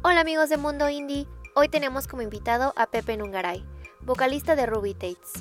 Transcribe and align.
Hola 0.00 0.20
amigos 0.20 0.48
de 0.48 0.58
Mundo 0.58 0.88
Indie, 0.88 1.26
hoy 1.56 1.68
tenemos 1.68 2.06
como 2.06 2.22
invitado 2.22 2.72
a 2.76 2.86
Pepe 2.86 3.16
Nungaray, 3.16 3.64
vocalista 4.02 4.54
de 4.54 4.64
Ruby 4.64 4.94
Tates, 4.94 5.32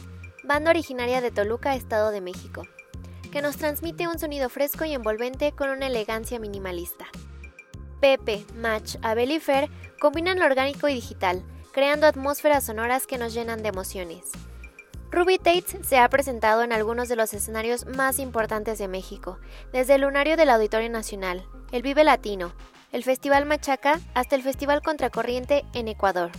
banda 0.44 0.72
originaria 0.72 1.22
de 1.22 1.30
Toluca, 1.30 1.76
Estado 1.76 2.10
de 2.10 2.22
México, 2.22 2.64
que 3.32 3.44
nos 3.44 3.58
transmite 3.58 4.08
un 4.08 4.18
sonido 4.18 4.50
fresco 4.50 4.84
y 4.84 4.94
envolvente 4.94 5.52
con 5.52 5.70
una 5.70 5.86
elegancia 5.86 6.40
minimalista. 6.40 7.06
Pepe, 8.02 8.48
Match, 8.56 8.96
Abel 9.04 9.32
y 9.32 9.40
Fer 9.40 9.70
combinan 10.00 10.40
lo 10.40 10.46
orgánico 10.46 10.88
y 10.88 10.96
digital, 10.96 11.44
creando 11.72 12.08
atmósferas 12.08 12.64
sonoras 12.64 13.06
que 13.06 13.20
nos 13.20 13.36
llenan 13.36 13.62
de 13.62 13.70
emociones. 13.70 14.32
Ruby 15.12 15.38
Tates 15.38 15.78
se 15.88 16.00
ha 16.00 16.10
presentado 16.10 16.64
en 16.64 16.74
algunos 16.74 17.10
de 17.10 17.16
los 17.16 17.32
escenarios 17.36 17.86
más 17.86 18.18
importantes 18.18 18.80
de 18.80 18.88
México, 18.88 19.38
desde 19.72 19.96
el 19.96 20.02
Lunario 20.02 20.36
del 20.36 20.50
Auditorio 20.50 20.90
Nacional, 20.90 21.46
el 21.72 21.84
Vive 21.84 22.04
Latino, 22.04 22.54
el 22.92 23.04
Festival 23.04 23.46
Machaca 23.46 24.00
hasta 24.14 24.36
el 24.36 24.44
Festival 24.44 24.82
Contracorriente 24.82 25.66
en 25.74 25.88
Ecuador. 25.88 26.32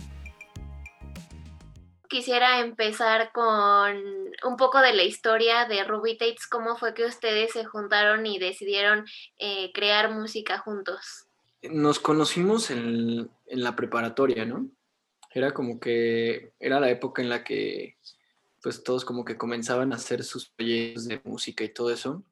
Quisiera 2.07 2.59
empezar 2.59 3.31
con 3.31 3.97
un 4.43 4.57
poco 4.57 4.79
de 4.79 4.93
la 4.93 5.03
historia 5.03 5.65
de 5.65 5.83
Ruby 5.83 6.17
Tates, 6.17 6.47
cómo 6.47 6.75
fue 6.75 6.95
que 6.95 7.05
ustedes 7.05 7.51
se 7.51 7.65
juntaron 7.65 8.25
y 8.25 8.39
decidieron 8.39 9.05
eh, 9.37 9.71
crear 9.73 10.11
música 10.11 10.57
juntos. 10.57 11.27
Nos 11.61 11.99
conocimos 11.99 12.71
en, 12.71 13.29
en 13.45 13.63
la 13.63 13.75
preparatoria, 13.75 14.45
¿no? 14.45 14.69
Era 15.31 15.53
como 15.53 15.79
que 15.79 16.53
era 16.59 16.79
la 16.79 16.89
época 16.89 17.21
en 17.21 17.29
la 17.29 17.43
que 17.43 17.97
pues 18.61 18.83
todos 18.83 19.05
como 19.05 19.23
que 19.23 19.37
comenzaban 19.37 19.93
a 19.93 19.97
hacer 19.97 20.23
sus 20.23 20.49
proyectos 20.49 21.07
de 21.07 21.21
música 21.23 21.63
y 21.63 21.69
todo 21.69 21.91
eso. 21.91 22.23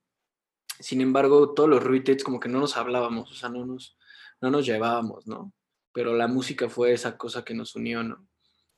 Sin 0.79 1.01
embargo, 1.01 1.53
todos 1.53 1.69
los 1.69 1.83
Ruby 1.83 2.03
Tates 2.03 2.23
como 2.23 2.39
que 2.39 2.49
no 2.49 2.59
nos 2.59 2.77
hablábamos, 2.77 3.31
o 3.31 3.35
sea, 3.35 3.49
no 3.49 3.65
nos, 3.65 3.96
no 4.41 4.51
nos 4.51 4.65
llevábamos, 4.65 5.27
¿no? 5.27 5.53
Pero 5.93 6.15
la 6.15 6.27
música 6.27 6.69
fue 6.69 6.93
esa 6.93 7.17
cosa 7.17 7.43
que 7.43 7.53
nos 7.53 7.75
unió, 7.75 8.03
¿no? 8.03 8.27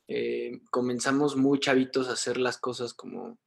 Eh, 0.07 0.61
comenzamos 0.71 1.35
muy 1.35 1.59
chavitos 1.59 2.09
a 2.09 2.13
hacer 2.13 2.37
las 2.37 2.57
cosas 2.57 2.93
como, 2.93 3.37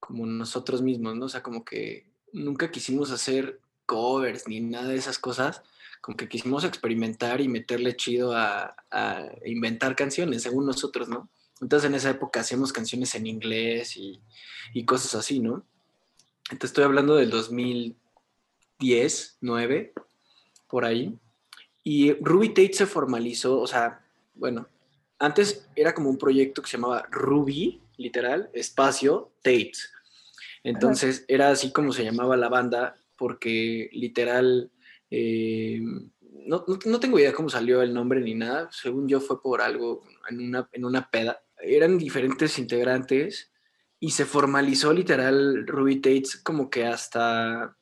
como 0.00 0.26
nosotros 0.26 0.82
mismos, 0.82 1.16
¿no? 1.16 1.26
O 1.26 1.28
sea, 1.28 1.42
como 1.42 1.64
que 1.64 2.10
nunca 2.32 2.70
quisimos 2.70 3.10
hacer 3.10 3.60
covers 3.86 4.46
ni 4.46 4.60
nada 4.60 4.88
de 4.88 4.96
esas 4.96 5.18
cosas, 5.18 5.62
como 6.00 6.16
que 6.16 6.28
quisimos 6.28 6.64
experimentar 6.64 7.40
y 7.40 7.48
meterle 7.48 7.96
chido 7.96 8.36
a, 8.36 8.76
inventar 9.44 9.96
canciones, 9.96 10.42
según 10.42 10.66
nosotros, 10.66 11.08
¿no? 11.08 11.28
Entonces 11.60 11.88
en 11.88 11.94
esa 11.94 12.10
época 12.10 12.40
hacíamos 12.40 12.72
canciones 12.72 13.14
en 13.14 13.26
inglés 13.26 13.96
y, 13.96 14.20
y 14.74 14.84
cosas 14.84 15.14
así, 15.14 15.40
¿no? 15.40 15.64
Entonces 16.50 16.70
estoy 16.70 16.84
hablando 16.84 17.16
del 17.16 17.30
2010, 17.30 19.38
9, 19.40 19.94
por 20.68 20.84
ahí. 20.84 21.18
Y 21.88 22.14
Ruby 22.14 22.48
Tate 22.48 22.72
se 22.72 22.84
formalizó, 22.84 23.60
o 23.60 23.66
sea, 23.68 24.04
bueno, 24.34 24.68
antes 25.20 25.68
era 25.76 25.94
como 25.94 26.10
un 26.10 26.18
proyecto 26.18 26.60
que 26.60 26.68
se 26.68 26.78
llamaba 26.78 27.06
Ruby, 27.12 27.80
literal, 27.96 28.50
espacio, 28.54 29.30
Tate. 29.40 29.70
Entonces 30.64 31.24
era 31.28 31.50
así 31.50 31.70
como 31.70 31.92
se 31.92 32.02
llamaba 32.02 32.36
la 32.36 32.48
banda, 32.48 32.96
porque 33.16 33.88
literal, 33.92 34.72
eh, 35.12 35.80
no, 36.48 36.64
no, 36.86 36.98
tengo 36.98 37.20
idea 37.20 37.32
cómo 37.32 37.48
salió 37.48 37.80
el 37.82 37.94
nombre 37.94 38.20
ni 38.20 38.34
nada, 38.34 38.68
según 38.72 39.06
yo 39.06 39.20
fue 39.20 39.40
por 39.40 39.62
algo 39.62 40.02
en 40.28 40.40
una, 40.40 40.68
en 40.72 40.84
una 40.84 41.08
peda. 41.08 41.40
Eran 41.58 41.98
diferentes 41.98 42.58
integrantes 42.58 43.52
y 44.00 44.10
se 44.10 44.24
formalizó 44.24 44.92
literal 44.92 45.64
Ruby 45.68 46.00
Tate 46.00 46.40
como 46.42 46.68
que 46.68 46.84
hasta, 46.84 47.76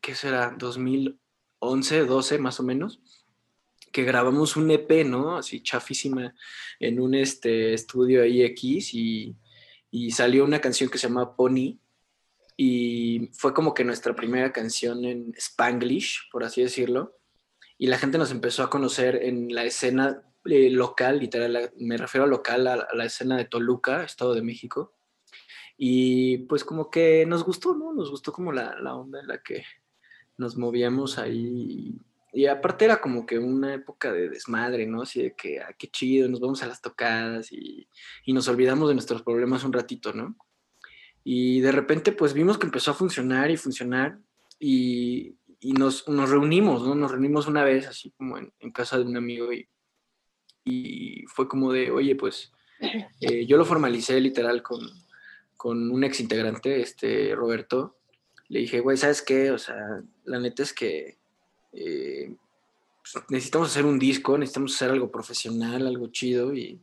¿qué 0.00 0.14
será? 0.14 0.54
2000 0.56 1.18
11, 1.62 2.06
12 2.06 2.38
más 2.38 2.60
o 2.60 2.62
menos, 2.62 3.00
que 3.92 4.04
grabamos 4.04 4.56
un 4.56 4.70
EP, 4.70 5.04
¿no? 5.04 5.36
Así 5.36 5.62
chafísima 5.62 6.34
en 6.80 7.00
un 7.00 7.14
este, 7.14 7.74
estudio 7.74 8.22
ahí 8.22 8.42
X 8.42 8.94
y, 8.94 9.36
y 9.90 10.10
salió 10.10 10.44
una 10.44 10.60
canción 10.60 10.90
que 10.90 10.98
se 10.98 11.08
llama 11.08 11.36
Pony 11.36 11.78
y 12.56 13.30
fue 13.32 13.54
como 13.54 13.74
que 13.74 13.84
nuestra 13.84 14.14
primera 14.14 14.52
canción 14.52 15.04
en 15.04 15.32
Spanglish, 15.36 16.30
por 16.30 16.44
así 16.44 16.62
decirlo, 16.62 17.18
y 17.78 17.86
la 17.86 17.98
gente 17.98 18.18
nos 18.18 18.30
empezó 18.30 18.62
a 18.62 18.70
conocer 18.70 19.16
en 19.22 19.54
la 19.54 19.64
escena 19.64 20.22
eh, 20.44 20.70
local, 20.70 21.18
literal, 21.18 21.72
me 21.78 21.96
refiero 21.96 22.24
a 22.24 22.28
local, 22.28 22.66
a, 22.66 22.88
la 22.92 23.04
escena 23.04 23.36
de 23.36 23.44
Toluca, 23.44 24.04
Estado 24.04 24.34
de 24.34 24.42
México, 24.42 24.94
y 25.76 26.38
pues 26.46 26.64
como 26.64 26.90
que 26.90 27.24
nos 27.26 27.44
gustó, 27.44 27.74
¿no? 27.74 27.92
Nos 27.92 28.10
gustó 28.10 28.32
como 28.32 28.52
la, 28.52 28.76
la 28.80 28.94
onda 28.94 29.20
en 29.20 29.28
la 29.28 29.42
que 29.42 29.64
nos 30.42 30.56
movíamos 30.56 31.18
ahí. 31.18 31.98
Y, 32.32 32.46
aparte 32.46 32.84
era 32.84 33.00
como 33.00 33.24
que 33.24 33.38
una 33.38 33.74
época 33.74 34.12
de 34.12 34.28
desmadre, 34.28 34.86
¿no? 34.86 35.02
Así 35.02 35.22
de 35.22 35.34
que, 35.34 35.60
ah, 35.60 35.74
qué 35.78 35.88
chido, 35.88 36.28
nos 36.28 36.40
vamos 36.40 36.62
a 36.62 36.66
las 36.66 36.82
tocadas 36.82 37.52
y, 37.52 37.88
y 38.24 38.32
nos 38.32 38.48
olvidamos 38.48 38.88
de 38.88 38.94
nuestros 38.94 39.22
problemas 39.22 39.64
un 39.64 39.72
ratito, 39.72 40.12
¿no? 40.12 40.36
Y 41.24 41.60
de 41.60 41.72
repente, 41.72 42.12
pues 42.12 42.34
vimos 42.34 42.58
que 42.58 42.66
empezó 42.66 42.90
a 42.90 42.94
funcionar 42.94 43.50
y 43.50 43.56
funcionar 43.56 44.18
y, 44.58 45.36
y 45.60 45.72
nos, 45.72 46.08
nos, 46.08 46.30
reunimos, 46.30 46.86
¿no? 46.86 46.94
Nos 46.94 47.10
reunimos 47.12 47.46
una 47.46 47.64
vez, 47.64 47.86
así 47.86 48.10
como 48.10 48.38
en, 48.38 48.52
en 48.58 48.72
casa 48.72 48.98
de 48.98 49.04
un 49.04 49.16
amigo 49.16 49.52
y, 49.52 49.68
y, 50.64 51.24
fue 51.26 51.48
como 51.48 51.72
de, 51.72 51.90
oye, 51.90 52.16
pues 52.16 52.52
eh, 53.20 53.46
yo 53.46 53.56
lo 53.56 53.64
formalicé 53.64 54.20
literal 54.20 54.62
con, 54.62 54.80
con 55.56 55.90
un 55.90 56.02
ex 56.02 56.18
integrante, 56.20 56.80
este 56.80 57.34
Roberto, 57.36 57.98
le 58.48 58.60
dije, 58.60 58.80
güey, 58.80 58.96
¿sabes 58.96 59.22
qué? 59.22 59.50
O 59.50 59.58
sea, 59.58 60.02
la 60.24 60.38
neta 60.38 60.62
es 60.62 60.72
que 60.72 61.16
eh, 61.72 62.34
pues, 63.02 63.24
necesitamos 63.30 63.70
hacer 63.70 63.84
un 63.84 63.98
disco, 63.98 64.38
necesitamos 64.38 64.74
hacer 64.74 64.90
algo 64.90 65.10
profesional, 65.10 65.86
algo 65.86 66.08
chido 66.08 66.54
y, 66.54 66.80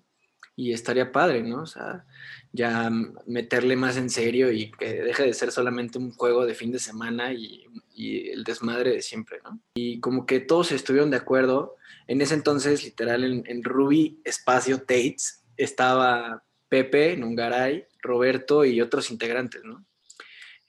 estaría 0.58 1.14
padre, 1.14 1.42
¿no? 1.42 1.62
O 1.62 1.66
sea, 1.66 2.06
ya 2.52 2.92
meterle 3.26 3.78
más 3.78 3.96
en 3.96 4.10
serio 4.10 4.52
y 4.52 4.70
que 4.72 5.04
deje 5.04 5.24
de 5.24 5.34
ser 5.34 5.54
solamente 5.54 5.98
un 5.98 6.12
juego 6.12 6.46
de 6.46 6.54
fin 6.54 6.70
de 6.70 6.80
semana 6.80 7.32
y, 7.32 7.66
el 7.96 8.44
desmadre 8.44 8.92
de 8.92 9.02
siempre, 9.02 9.40
¿no? 9.44 9.60
Y 9.76 10.00
como 10.00 10.26
que 10.26 10.40
todos 10.42 10.74
estuvieron 10.74 11.12
de 11.12 11.18
acuerdo. 11.18 11.76
En 12.08 12.22
ese 12.22 12.34
entonces, 12.34 12.84
literal, 12.84 13.24
en, 13.24 13.44
en 13.46 13.64
Ruby 13.64 14.20
Espacio 14.26 14.80
Tates 14.80 15.44
estaba 15.56 16.44
Pepe, 16.70 17.18
Nungaray, 17.18 17.86
Roberto 18.02 18.64
y 18.64 18.82
otros 18.82 19.12
integrantes, 19.12 19.64
¿no? 19.64 19.86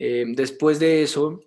Eh, 0.02 0.24
después 0.28 0.78
de 0.78 1.02
eso, 1.02 1.40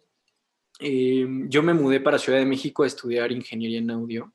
eh, 0.79 1.25
yo 1.47 1.63
me 1.63 1.73
mudé 1.73 1.99
para 1.99 2.19
Ciudad 2.19 2.37
de 2.37 2.45
México 2.45 2.83
a 2.83 2.87
estudiar 2.87 3.31
ingeniería 3.31 3.79
en 3.79 3.89
audio 3.89 4.31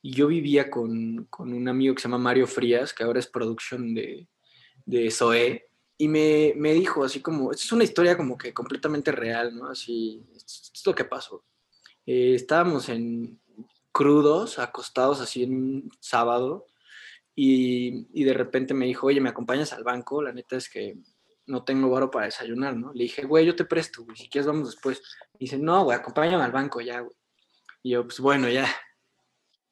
y 0.00 0.12
yo 0.12 0.28
vivía 0.28 0.70
con, 0.70 1.28
un 1.36 1.68
amigo 1.68 1.92
que 1.92 2.00
se 2.00 2.06
llama 2.06 2.18
Mario 2.18 2.46
Frías, 2.46 2.94
que 2.94 3.02
ahora 3.02 3.18
es 3.18 3.26
producción 3.26 3.92
de, 3.92 4.28
de 4.86 5.10
Zoe, 5.10 5.66
y 5.98 6.06
me, 6.06 6.54
dijo 6.72 7.02
así 7.04 7.20
como, 7.20 7.50
es 7.50 7.72
una 7.72 7.84
historia 7.84 8.16
como 8.16 8.38
que 8.38 8.54
completamente 8.54 9.10
real, 9.10 9.54
¿no? 9.54 9.66
Así, 9.66 10.24
esto 10.34 10.70
es 10.72 10.86
lo 10.86 10.94
que 10.94 11.04
pasó. 11.04 11.44
Eh, 12.06 12.34
estábamos 12.34 12.88
en 12.88 13.40
crudos, 13.92 14.60
acostados 14.60 15.20
así 15.20 15.42
en 15.42 15.54
un 15.54 15.90
sábado, 15.98 16.66
y, 17.34 18.06
y, 18.14 18.24
de 18.24 18.32
repente 18.32 18.74
me 18.74 18.86
dijo, 18.86 19.08
oye, 19.08 19.20
¿me 19.20 19.30
acompañas 19.30 19.72
al 19.72 19.82
banco? 19.82 20.22
La 20.22 20.32
neta 20.32 20.56
es 20.56 20.70
que 20.70 20.96
no 21.50 21.64
tengo 21.64 21.90
varo 21.90 22.10
para 22.10 22.26
desayunar, 22.26 22.76
¿no? 22.76 22.92
Le 22.92 23.04
dije, 23.04 23.24
güey, 23.24 23.44
yo 23.44 23.56
te 23.56 23.64
presto, 23.64 24.04
güey, 24.04 24.16
si 24.16 24.28
quieres 24.28 24.46
vamos 24.46 24.70
después. 24.70 25.02
dice, 25.38 25.58
no, 25.58 25.84
güey, 25.84 25.98
acompáñame 25.98 26.44
al 26.44 26.52
banco 26.52 26.80
ya, 26.80 27.00
güey. 27.00 27.16
Y 27.82 27.90
yo, 27.90 28.04
pues 28.04 28.20
bueno, 28.20 28.48
ya. 28.48 28.68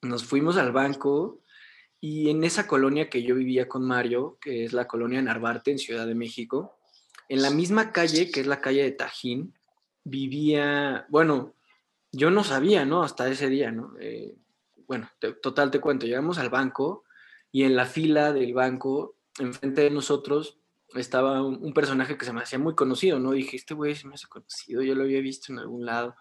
Nos 0.02 0.24
fuimos 0.24 0.56
al 0.56 0.72
banco 0.72 1.40
y 2.00 2.30
en 2.30 2.44
esa 2.44 2.66
colonia 2.66 3.08
que 3.08 3.22
yo 3.22 3.34
vivía 3.34 3.68
con 3.68 3.84
Mario, 3.84 4.38
que 4.40 4.64
es 4.64 4.72
la 4.72 4.86
colonia 4.86 5.22
Narvarte 5.22 5.70
en 5.70 5.78
Ciudad 5.78 6.06
de 6.06 6.14
México, 6.14 6.78
en 7.28 7.42
la 7.42 7.50
misma 7.50 7.92
calle, 7.92 8.30
que 8.30 8.40
es 8.40 8.46
la 8.46 8.60
calle 8.60 8.82
de 8.82 8.92
Tajín, 8.92 9.54
vivía, 10.04 11.06
bueno, 11.10 11.54
yo 12.12 12.30
no 12.30 12.44
sabía, 12.44 12.84
¿no? 12.84 13.02
Hasta 13.02 13.28
ese 13.28 13.48
día, 13.48 13.70
¿no? 13.70 13.94
Eh, 14.00 14.34
bueno, 14.86 15.10
total 15.42 15.70
te 15.70 15.80
cuento, 15.80 16.06
llegamos 16.06 16.38
al 16.38 16.48
banco 16.48 17.04
y 17.52 17.64
en 17.64 17.76
la 17.76 17.86
fila 17.86 18.32
del 18.32 18.54
banco, 18.54 19.16
enfrente 19.38 19.82
de 19.82 19.90
nosotros, 19.90 20.58
estaba 20.94 21.42
un, 21.42 21.72
personaje 21.72 22.16
que 22.16 22.24
se 22.24 22.32
me 22.32 22.40
hacía 22.40 22.58
muy 22.58 22.74
conocido, 22.74 23.18
¿no? 23.18 23.32
Dije, 23.32 23.56
este 23.56 23.74
güey 23.74 23.94
se 23.94 24.06
me 24.06 24.14
hace 24.14 24.28
conocido, 24.28 24.82
yo 24.82 24.94
lo 24.94 25.04
había 25.04 25.20
visto 25.20 25.52
en 25.52 25.58
algún 25.58 25.84
lado. 25.84 26.16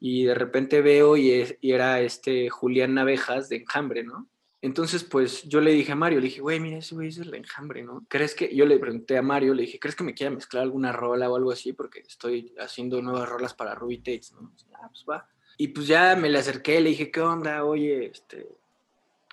Y 0.00 0.24
de 0.24 0.34
repente 0.34 0.80
veo 0.80 1.16
y, 1.16 1.58
era 1.60 2.00
este 2.00 2.48
Julián 2.50 2.94
Navejas 2.94 3.48
de 3.48 3.56
Enjambre, 3.56 4.04
¿no? 4.04 4.28
Entonces, 4.60 5.04
pues 5.04 5.44
yo 5.44 5.60
le 5.60 5.72
dije 5.72 5.92
a 5.92 5.96
Mario, 5.96 6.18
le 6.18 6.26
dije, 6.26 6.40
güey, 6.40 6.58
mira, 6.58 6.78
ese 6.78 6.94
güey 6.94 7.08
es 7.08 7.18
el 7.18 7.32
enjambre, 7.32 7.84
¿no? 7.84 8.04
¿Crees 8.08 8.34
que, 8.34 8.54
yo 8.54 8.66
le 8.66 8.78
pregunté 8.80 9.16
a 9.16 9.22
Mario, 9.22 9.54
le 9.54 9.62
dije, 9.62 9.78
¿crees 9.78 9.94
que 9.94 10.02
me 10.02 10.14
quiera 10.14 10.34
mezclar 10.34 10.64
alguna 10.64 10.90
rola 10.90 11.30
o 11.30 11.36
algo 11.36 11.52
así? 11.52 11.72
Porque 11.72 12.00
estoy 12.00 12.52
haciendo 12.58 13.00
nuevas 13.00 13.28
rolas 13.28 13.54
para 13.54 13.76
Ruby 13.76 13.98
Tates, 13.98 14.32
¿no? 14.32 14.52
Ah, 14.74 14.88
pues 14.88 15.04
va. 15.08 15.28
Y 15.58 15.68
pues 15.68 15.86
ya 15.86 16.16
me 16.16 16.28
le 16.28 16.38
acerqué, 16.38 16.80
le 16.80 16.90
dije, 16.90 17.10
¿qué 17.12 17.20
onda? 17.20 17.64
Oye, 17.64 18.06
este, 18.06 18.48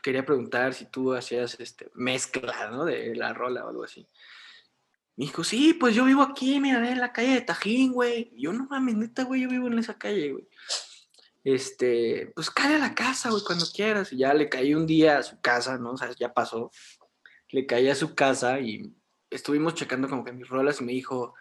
quería 0.04 0.24
preguntar 0.24 0.76
si 0.76 0.86
tú 0.86 1.14
hacías, 1.14 1.60
este, 1.60 1.90
mezcla, 1.96 2.70
¿no? 2.70 2.86
De 2.86 3.16
la 3.16 3.34
rola 3.34 3.66
o 3.66 3.70
algo 3.70 3.84
así. 3.84 4.08
Me 5.18 5.26
dijo, 5.26 5.44
sí, 5.44 5.74
pues 5.74 5.96
yo 5.96 6.06
vivo 6.06 6.22
aquí, 6.22 6.60
mira, 6.60 6.90
en 6.92 7.00
la 7.00 7.14
calle 7.14 7.36
de 7.36 7.42
Tajín, 7.42 7.94
güey. 7.94 8.32
yo, 8.36 8.52
no 8.52 8.68
mames, 8.70 8.96
neta, 8.96 9.24
güey, 9.24 9.42
yo 9.42 9.50
vivo 9.50 9.68
en 9.68 9.80
esa 9.80 9.98
calle, 9.98 10.34
güey. 10.34 10.48
este, 11.44 12.32
pues 12.36 12.50
cae 12.50 12.76
a 12.76 12.80
la 12.80 12.96
casa, 12.96 13.30
güey, 13.30 13.44
cuando 13.46 13.66
quieras. 13.74 14.12
Y 14.12 14.18
ya 14.18 14.34
le 14.34 14.50
caí 14.50 14.74
un 14.74 14.86
día 14.86 15.20
a 15.20 15.24
su 15.24 15.40
casa, 15.40 15.78
¿no? 15.78 15.92
O 15.92 15.98
sea, 15.98 16.12
ya 16.20 16.34
pasó. 16.34 16.72
Le 17.50 17.66
caí 17.66 17.90
a 17.90 17.96
su 17.96 18.14
casa 18.14 18.60
y 18.60 18.94
estuvimos 19.30 19.76
checando 19.76 20.10
como 20.10 20.26
que 20.26 20.34
mis 20.34 20.50
rolas 20.50 20.82
y 20.82 20.84
me 20.84 20.92
dijo, 20.92 21.34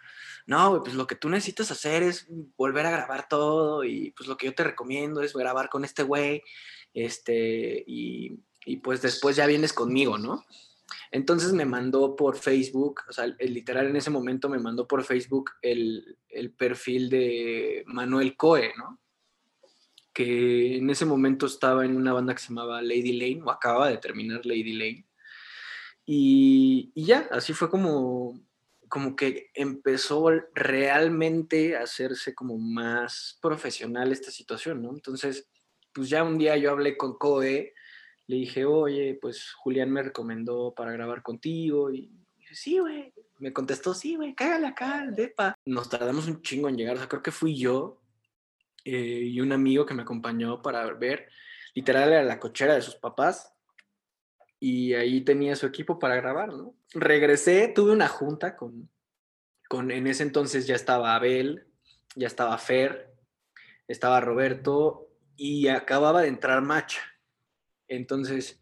no, 0.45 0.69
güey, 0.69 0.81
pues 0.83 0.93
lo 0.93 1.07
que 1.07 1.15
tú 1.15 1.29
necesitas 1.29 1.71
hacer 1.71 2.03
es 2.03 2.27
volver 2.55 2.85
a 2.85 2.91
grabar 2.91 3.27
todo 3.27 3.83
y 3.83 4.11
pues 4.11 4.29
lo 4.29 4.37
que 4.37 4.45
yo 4.45 4.53
te 4.53 4.63
recomiendo 4.63 5.21
es 5.21 5.33
grabar 5.33 5.69
con 5.69 5.83
este 5.83 6.03
güey, 6.03 6.43
este, 6.93 7.83
y, 7.87 8.39
y 8.65 8.77
pues 8.77 9.01
después 9.01 9.35
ya 9.35 9.47
vienes 9.47 9.73
conmigo, 9.73 10.17
¿no? 10.17 10.45
Entonces 11.11 11.53
me 11.53 11.65
mandó 11.65 12.15
por 12.15 12.37
Facebook, 12.37 13.01
o 13.09 13.13
sea, 13.13 13.25
el, 13.25 13.53
literal 13.53 13.87
en 13.87 13.95
ese 13.95 14.09
momento 14.09 14.49
me 14.49 14.59
mandó 14.59 14.87
por 14.87 15.03
Facebook 15.03 15.51
el, 15.61 16.17
el 16.29 16.51
perfil 16.51 17.09
de 17.09 17.83
Manuel 17.87 18.35
Coe, 18.35 18.73
¿no? 18.77 18.99
Que 20.13 20.77
en 20.77 20.89
ese 20.89 21.05
momento 21.05 21.45
estaba 21.45 21.85
en 21.85 21.95
una 21.95 22.13
banda 22.13 22.33
que 22.33 22.41
se 22.41 22.49
llamaba 22.49 22.81
Lady 22.81 23.13
Lane, 23.13 23.43
o 23.43 23.51
acaba 23.51 23.89
de 23.89 23.97
terminar 23.97 24.45
Lady 24.45 24.73
Lane. 24.73 25.07
Y, 26.05 26.91
y 26.93 27.05
ya, 27.05 27.27
así 27.31 27.53
fue 27.53 27.69
como, 27.69 28.39
como 28.87 29.15
que 29.15 29.49
empezó 29.53 30.29
realmente 30.53 31.75
a 31.75 31.83
hacerse 31.83 32.35
como 32.35 32.57
más 32.57 33.37
profesional 33.41 34.11
esta 34.11 34.31
situación, 34.31 34.81
¿no? 34.81 34.91
Entonces, 34.91 35.49
pues 35.93 36.09
ya 36.09 36.23
un 36.23 36.37
día 36.37 36.57
yo 36.57 36.71
hablé 36.71 36.95
con 36.97 37.17
Coe 37.17 37.73
le 38.27 38.37
dije, 38.37 38.65
oye, 38.65 39.17
pues 39.21 39.53
Julián 39.53 39.91
me 39.91 40.01
recomendó 40.01 40.73
para 40.73 40.91
grabar 40.91 41.21
contigo. 41.21 41.91
Y 41.91 42.11
dije, 42.37 42.55
sí, 42.55 42.79
güey. 42.79 43.13
Me 43.37 43.53
contestó, 43.53 43.93
sí, 43.93 44.15
güey, 44.15 44.33
cágale 44.33 44.67
acá 44.67 45.01
al 45.01 45.13
depa. 45.13 45.55
Nos 45.65 45.89
tardamos 45.89 46.27
un 46.27 46.41
chingo 46.41 46.69
en 46.69 46.77
llegar. 46.77 46.95
O 46.95 46.99
sea, 46.99 47.09
creo 47.09 47.21
que 47.21 47.31
fui 47.31 47.55
yo 47.55 48.01
eh, 48.83 49.21
y 49.25 49.41
un 49.41 49.51
amigo 49.51 49.85
que 49.85 49.93
me 49.93 50.03
acompañó 50.03 50.61
para 50.61 50.91
ver. 50.93 51.29
Literal 51.73 52.09
era 52.09 52.23
la 52.23 52.39
cochera 52.39 52.73
de 52.73 52.81
sus 52.81 52.95
papás. 52.95 53.53
Y 54.59 54.93
ahí 54.93 55.21
tenía 55.21 55.55
su 55.55 55.67
equipo 55.67 55.99
para 55.99 56.15
grabar, 56.15 56.53
¿no? 56.53 56.75
Regresé, 56.93 57.67
tuve 57.67 57.91
una 57.91 58.07
junta 58.07 58.55
con, 58.55 58.89
con 59.67 59.91
en 59.91 60.07
ese 60.07 60.23
entonces 60.23 60.65
ya 60.65 60.75
estaba 60.75 61.13
Abel, 61.13 61.67
ya 62.15 62.25
estaba 62.25 62.57
Fer, 62.57 63.13
estaba 63.87 64.21
Roberto 64.21 65.09
y 65.35 65.67
acababa 65.67 66.21
de 66.21 66.29
entrar 66.29 66.61
Macha 66.61 67.01
entonces, 67.87 68.59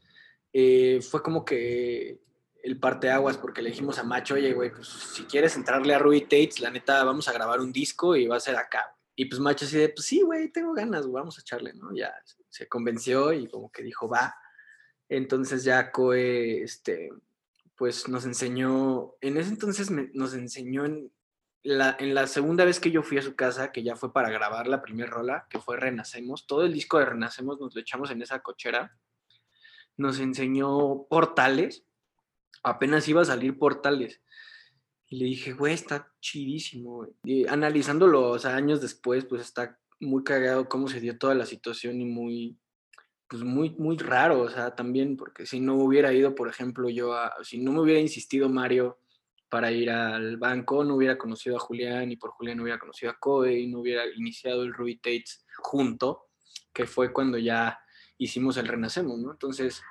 eh, 0.52 1.02
fue 1.02 1.24
como 1.24 1.44
que 1.44 2.22
el 2.64 2.80
parteaguas 2.80 3.38
porque 3.38 3.62
le 3.62 3.72
dijimos 3.72 4.00
a 4.00 4.04
Macho, 4.04 4.36
oye, 4.36 4.54
güey, 4.54 4.72
pues 4.72 4.88
si 4.88 5.24
quieres 5.24 5.56
entrarle 5.58 5.94
a 5.94 6.00
Ruby 6.00 6.22
Tates, 6.22 6.62
la 6.62 6.70
neta, 6.70 7.04
vamos 7.04 7.28
a 7.28 7.34
grabar 7.34 7.60
un 7.60 7.74
disco 7.74 8.16
y 8.16 8.28
va 8.28 8.38
a 8.38 8.40
ser 8.40 8.56
acá. 8.56 8.96
Y 9.16 9.26
pues 9.26 9.40
Macho 9.42 9.66
así 9.66 9.78
de, 9.78 9.90
pues 9.90 10.06
sí, 10.06 10.22
güey, 10.22 10.50
tengo 10.50 10.74
ganas, 10.74 11.12
vamos 11.12 11.38
a 11.38 11.42
echarle, 11.42 11.74
¿no? 11.74 11.94
Ya 11.94 12.14
se 12.50 12.68
convenció 12.68 13.34
y 13.34 13.48
como 13.48 13.72
que 13.72 13.84
dijo, 13.84 14.08
va. 14.08 14.34
Entonces 15.10 15.64
ya 15.64 15.92
Coe, 15.92 16.64
este, 16.64 17.12
pues 17.76 18.08
nos 18.08 18.26
enseñó, 18.26 19.16
en 19.22 19.38
ese 19.38 19.50
entonces 19.50 19.92
nos 19.92 20.34
enseñó 20.34 20.86
en 20.86 21.12
la, 21.64 21.96
en 22.00 22.16
la 22.16 22.28
segunda 22.28 22.64
vez 22.64 22.80
que 22.80 22.92
yo 22.92 23.04
fui 23.04 23.18
a 23.18 23.22
su 23.22 23.36
casa, 23.36 23.72
que 23.72 23.84
ya 23.84 23.96
fue 23.96 24.14
para 24.14 24.30
grabar 24.30 24.68
la 24.68 24.82
primera 24.82 25.10
rola, 25.10 25.48
que 25.50 25.60
fue 25.60 25.78
Renacemos, 25.78 26.48
todo 26.48 26.64
el 26.64 26.74
disco 26.74 26.98
de 26.98 27.06
Renacemos 27.06 27.60
nos 27.60 27.76
lo 27.76 27.82
echamos 27.82 28.10
en 28.12 28.22
esa 28.22 28.40
cochera 28.40 28.98
nos 29.98 30.20
enseñó 30.20 31.06
portales, 31.10 31.86
apenas 32.64 33.08
iba 33.08 33.22
a 33.22 33.26
salir 33.26 33.58
portales. 33.58 34.22
Y 35.08 35.18
le 35.18 35.26
dije, 35.26 35.54
güey, 35.54 35.74
está 35.74 36.12
chidísimo. 36.20 37.08
Y 37.24 37.48
analizándolo, 37.48 38.30
o 38.30 38.40
sea, 38.40 38.56
años 38.56 38.82
después, 38.82 39.26
pues 39.26 39.42
está 39.42 39.78
muy 40.00 40.24
cagado 40.24 40.68
cómo 40.68 40.88
se 40.88 41.00
dio 41.00 41.18
toda 41.18 41.36
la 41.36 41.46
situación 41.46 42.02
y 42.02 42.06
muy, 42.06 42.58
pues 43.28 43.44
muy, 43.44 43.72
muy 43.72 43.98
raro, 43.98 44.42
o 44.42 44.50
sea, 44.50 44.76
también, 44.76 45.18
porque 45.18 45.46
si 45.46 45.60
no 45.60 45.76
hubiera 45.76 46.14
ido, 46.14 46.36
por 46.36 46.50
ejemplo, 46.50 46.90
yo 46.90 47.14
a, 47.14 47.34
si 47.44 47.60
no 47.60 47.72
me 47.72 47.82
hubiera 47.82 48.00
insistido 48.00 48.50
Mario 48.50 49.00
para 49.50 49.72
ir 49.72 49.90
al 49.92 50.38
banco, 50.38 50.84
no 50.84 50.96
hubiera 50.96 51.18
conocido 51.18 51.58
a 51.58 51.60
Julián 51.60 52.12
y 52.12 52.18
por 52.18 52.32
Julián 52.32 52.58
no 52.58 52.64
hubiera 52.64 52.80
conocido 52.80 53.12
a 53.12 53.20
Code 53.20 53.60
y 53.60 53.68
no 53.68 53.80
hubiera 53.82 54.04
iniciado 54.16 54.64
el 54.64 54.74
Ruby 54.74 54.98
Tates 54.98 55.46
junto, 55.58 56.28
que 56.74 56.86
fue 56.88 57.14
cuando 57.14 57.38
ya 57.38 57.80
hicimos 58.24 58.58
el 58.58 58.68
Renacemos, 58.68 59.20
¿no? 59.20 59.32
Entonces, 59.32 59.82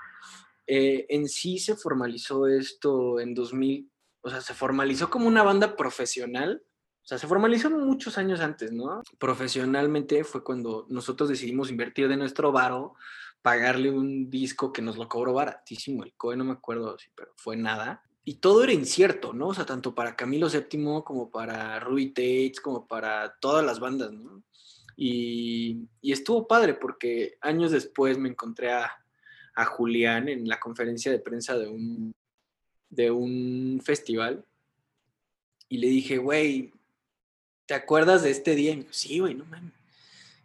eh, 0.67 1.07
en 1.09 1.29
sí 1.29 1.59
se 1.59 1.77
formalizó 1.77 2.47
esto 2.47 3.21
en 3.21 3.35
2000, 3.35 3.91
o 4.23 4.31
sea, 4.31 4.41
se 4.41 4.55
formalizó 4.55 5.11
como 5.11 5.27
una 5.27 5.43
banda 5.43 5.77
profesional, 5.77 6.63
o 7.03 7.07
sea, 7.07 7.19
se 7.19 7.27
formalizó 7.27 7.69
muchos 7.69 8.17
años 8.17 8.41
antes, 8.41 8.71
¿no? 8.73 9.03
Profesionalmente 9.19 10.23
fue 10.23 10.45
cuando 10.45 10.87
nosotros 10.89 11.29
decidimos 11.29 11.71
invertir 11.71 12.09
de 12.09 12.17
nuestro 12.17 12.53
varo, 12.53 12.95
pagarle 13.43 13.91
un 13.91 14.31
disco 14.31 14.73
que 14.73 14.83
nos 14.83 14.97
lo 14.97 15.09
cobró 15.09 15.33
baratísimo, 15.33 16.05
el 16.05 16.15
COE 16.15 16.37
no 16.37 16.45
me 16.45 16.53
acuerdo, 16.53 16.97
sí, 16.99 17.09
pero 17.17 17.33
fue 17.37 17.57
nada. 17.57 18.05
Y 18.25 18.35
todo 18.35 18.63
era 18.63 18.73
incierto, 18.73 19.33
¿no? 19.33 19.49
O 19.49 19.55
sea, 19.55 19.67
tanto 19.67 19.97
para 19.97 20.15
Camilo 20.15 20.49
VII 20.49 21.03
como 21.05 21.29
para 21.29 21.81
Ruby 21.81 22.11
Tates, 22.11 22.61
como 22.61 22.87
para 22.87 23.37
todas 23.41 23.67
las 23.67 23.81
bandas, 23.81 24.13
¿no? 24.13 24.45
Y, 24.97 25.89
estuvo 26.03 26.47
padre 26.47 26.75
porque 26.75 27.37
años 27.41 27.71
después 27.71 28.19
me 28.19 28.29
encontré 28.29 28.73
a, 28.73 28.91
Julián 29.55 30.31
en 30.31 30.49
la 30.49 30.59
conferencia 30.59 31.13
de 31.13 31.19
prensa 31.19 31.59
de 31.59 31.69
un, 31.69 32.15
de 32.89 33.11
un 33.11 33.83
festival 33.85 34.45
y 35.69 35.77
le 35.79 35.89
dije, 35.89 36.17
güey, 36.17 36.73
¿te 37.67 37.75
acuerdas 37.75 38.23
de 38.23 38.31
este 38.31 38.55
día? 38.55 38.73
Y 38.73 38.87
sí, 38.91 39.21
güey, 39.21 39.35
no 39.35 39.45
mames. 39.45 39.73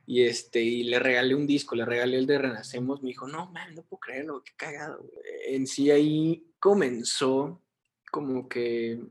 Y, 0.05 0.23
este, 0.23 0.61
y 0.61 0.83
le 0.83 0.99
regalé 0.99 1.35
un 1.35 1.45
disco, 1.45 1.75
le 1.75 1.83
regalé 1.83 2.17
el 2.17 2.27
de 2.27 2.37
Renacemos. 2.37 3.01
Me 3.01 3.09
dijo, 3.09 3.27
no, 3.27 3.51
man, 3.51 3.75
no 3.75 3.81
puedo 3.81 3.99
creerlo, 3.99 4.43
qué 4.43 4.53
cagado. 4.55 5.05
En 5.47 5.67
sí 5.67 5.91
ahí 5.91 6.45
comenzó 6.59 7.61
como 8.09 8.47
que 8.47 9.01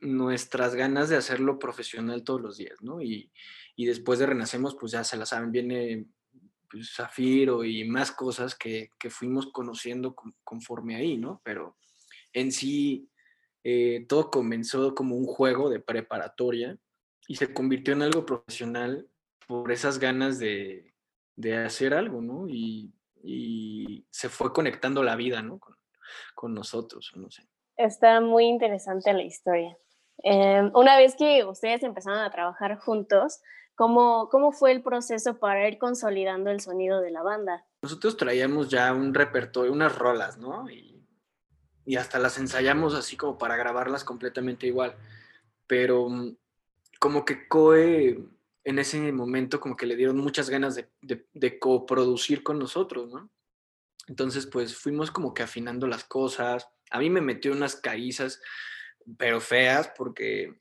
nuestras 0.00 0.74
ganas 0.74 1.08
de 1.08 1.16
hacerlo 1.16 1.58
profesional 1.58 2.24
todos 2.24 2.40
los 2.40 2.56
días, 2.56 2.82
¿no? 2.82 3.00
Y, 3.00 3.30
y 3.76 3.84
después 3.86 4.18
de 4.18 4.26
Renacemos, 4.26 4.74
pues 4.74 4.92
ya 4.92 5.04
se 5.04 5.16
la 5.16 5.26
saben, 5.26 5.52
viene 5.52 6.06
pues, 6.70 6.94
Zafiro 6.94 7.62
y 7.62 7.84
más 7.84 8.10
cosas 8.10 8.54
que, 8.54 8.90
que 8.98 9.10
fuimos 9.10 9.52
conociendo 9.52 10.16
conforme 10.42 10.96
ahí, 10.96 11.18
¿no? 11.18 11.42
Pero 11.44 11.76
en 12.32 12.52
sí, 12.52 13.10
eh, 13.62 14.06
todo 14.08 14.30
comenzó 14.30 14.94
como 14.94 15.16
un 15.16 15.26
juego 15.26 15.68
de 15.68 15.80
preparatoria 15.80 16.78
y 17.28 17.36
se 17.36 17.52
convirtió 17.52 17.92
en 17.92 18.02
algo 18.02 18.24
profesional 18.24 19.08
por 19.46 19.70
esas 19.70 19.98
ganas 19.98 20.38
de, 20.38 20.94
de 21.34 21.58
hacer 21.58 21.92
algo, 21.92 22.22
¿no? 22.22 22.48
Y, 22.48 22.92
y, 23.22 24.06
se 24.10 24.28
fue 24.28 24.52
conectando 24.52 25.02
la 25.02 25.16
vida, 25.16 25.42
¿no? 25.42 25.58
Con, 25.58 25.76
con 26.34 26.54
nosotros, 26.54 27.12
no 27.16 27.30
sé. 27.30 27.42
Está 27.76 28.20
muy 28.20 28.46
interesante 28.46 29.12
la 29.12 29.22
historia. 29.22 29.76
Eh, 30.22 30.70
una 30.74 30.96
vez 30.96 31.14
que 31.16 31.44
ustedes 31.44 31.82
empezaron 31.82 32.20
a 32.20 32.30
trabajar 32.30 32.78
juntos, 32.78 33.40
¿Cómo, 33.76 34.30
¿Cómo 34.30 34.52
fue 34.52 34.72
el 34.72 34.82
proceso 34.82 35.38
para 35.38 35.68
ir 35.68 35.78
consolidando 35.78 36.50
el 36.50 36.60
sonido 36.60 37.02
de 37.02 37.10
la 37.10 37.22
banda? 37.22 37.66
Nosotros 37.82 38.16
traíamos 38.16 38.70
ya 38.70 38.92
un 38.94 39.12
repertorio, 39.12 39.70
unas 39.70 39.96
rolas, 39.96 40.38
¿no? 40.38 40.68
Y, 40.70 40.94
hasta 41.96 42.18
las 42.18 42.36
ensayamos 42.38 42.94
así 42.94 43.16
como 43.16 43.38
para 43.38 43.54
grabarlas 43.54 44.02
completamente 44.02 44.66
igual. 44.66 44.96
Pero 45.68 46.08
mm, 46.08 46.36
como 46.98 47.24
que 47.24 47.46
Coe 47.46 48.18
en 48.64 48.78
ese 48.80 49.12
momento 49.12 49.60
como 49.60 49.76
que 49.76 49.86
le 49.86 49.94
dieron 49.94 50.16
muchas 50.16 50.50
ganas 50.50 50.74
de, 50.74 50.88
de, 51.02 51.28
de 51.32 51.58
coproducir 51.60 52.42
con 52.42 52.58
nosotros, 52.58 53.12
¿no? 53.12 53.30
Entonces 54.08 54.46
pues 54.46 54.74
fuimos 54.74 55.10
como 55.10 55.34
que 55.34 55.42
afinando 55.42 55.86
las 55.86 56.02
cosas. 56.02 56.68
A 56.90 56.98
mí 56.98 57.10
me 57.10 57.20
metió 57.20 57.52
unas 57.52 57.76
carizas, 57.76 58.40
pero 59.18 59.40
feas, 59.40 59.92
porque 59.96 60.58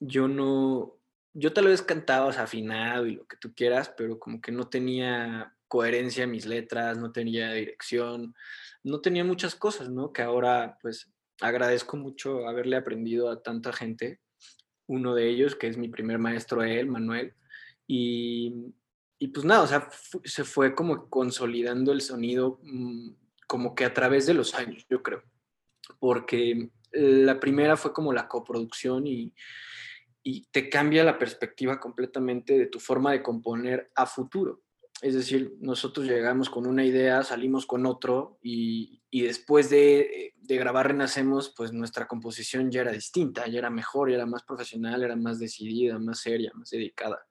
yo 0.00 0.26
no, 0.26 0.95
yo 1.38 1.52
tal 1.52 1.66
vez 1.66 1.82
cantaba 1.82 2.30
afinado 2.30 3.06
y 3.06 3.16
lo 3.16 3.26
que 3.26 3.36
tú 3.36 3.52
quieras, 3.54 3.92
pero 3.94 4.18
como 4.18 4.40
que 4.40 4.50
no 4.52 4.68
tenía 4.68 5.54
coherencia 5.68 6.24
en 6.24 6.30
mis 6.30 6.46
letras, 6.46 6.96
no 6.96 7.12
tenía 7.12 7.52
dirección, 7.52 8.34
no 8.82 9.00
tenía 9.02 9.22
muchas 9.22 9.54
cosas, 9.54 9.90
¿no? 9.90 10.14
Que 10.14 10.22
ahora 10.22 10.78
pues 10.80 11.12
agradezco 11.42 11.98
mucho 11.98 12.48
haberle 12.48 12.76
aprendido 12.76 13.30
a 13.30 13.42
tanta 13.42 13.72
gente, 13.74 14.20
uno 14.86 15.14
de 15.14 15.28
ellos 15.28 15.56
que 15.56 15.66
es 15.66 15.76
mi 15.76 15.88
primer 15.88 16.18
maestro, 16.18 16.62
él, 16.62 16.86
Manuel, 16.86 17.34
y, 17.86 18.72
y 19.18 19.28
pues 19.28 19.44
nada, 19.44 19.62
o 19.62 19.66
sea, 19.66 19.90
se 20.24 20.44
fue 20.44 20.74
como 20.74 21.10
consolidando 21.10 21.92
el 21.92 22.00
sonido 22.00 22.60
mm, 22.62 23.10
como 23.46 23.74
que 23.74 23.84
a 23.84 23.92
través 23.92 24.24
de 24.26 24.32
los 24.32 24.54
años, 24.54 24.86
yo 24.88 25.02
creo, 25.02 25.22
porque 25.98 26.70
la 26.92 27.38
primera 27.38 27.76
fue 27.76 27.92
como 27.92 28.14
la 28.14 28.26
coproducción 28.26 29.06
y 29.06 29.34
y 30.28 30.44
te 30.50 30.68
cambia 30.68 31.04
la 31.04 31.20
perspectiva 31.20 31.78
completamente 31.78 32.58
de 32.58 32.66
tu 32.66 32.80
forma 32.80 33.12
de 33.12 33.22
componer 33.22 33.92
a 33.94 34.06
futuro. 34.06 34.64
Es 35.00 35.14
decir, 35.14 35.54
nosotros 35.60 36.04
llegamos 36.04 36.50
con 36.50 36.66
una 36.66 36.84
idea, 36.84 37.22
salimos 37.22 37.64
con 37.64 37.86
otro 37.86 38.36
y, 38.42 39.04
y 39.08 39.22
después 39.22 39.70
de, 39.70 40.34
de, 40.36 40.56
grabar 40.56 40.88
Renacemos, 40.88 41.54
pues 41.56 41.72
nuestra 41.72 42.08
composición 42.08 42.72
ya 42.72 42.80
era 42.80 42.90
distinta, 42.90 43.46
ya 43.46 43.60
era 43.60 43.70
mejor, 43.70 44.10
ya 44.10 44.16
era 44.16 44.26
más 44.26 44.42
profesional, 44.42 45.04
era 45.04 45.14
más 45.14 45.38
decidida, 45.38 45.96
más 46.00 46.18
seria, 46.18 46.50
más 46.54 46.70
dedicada. 46.70 47.24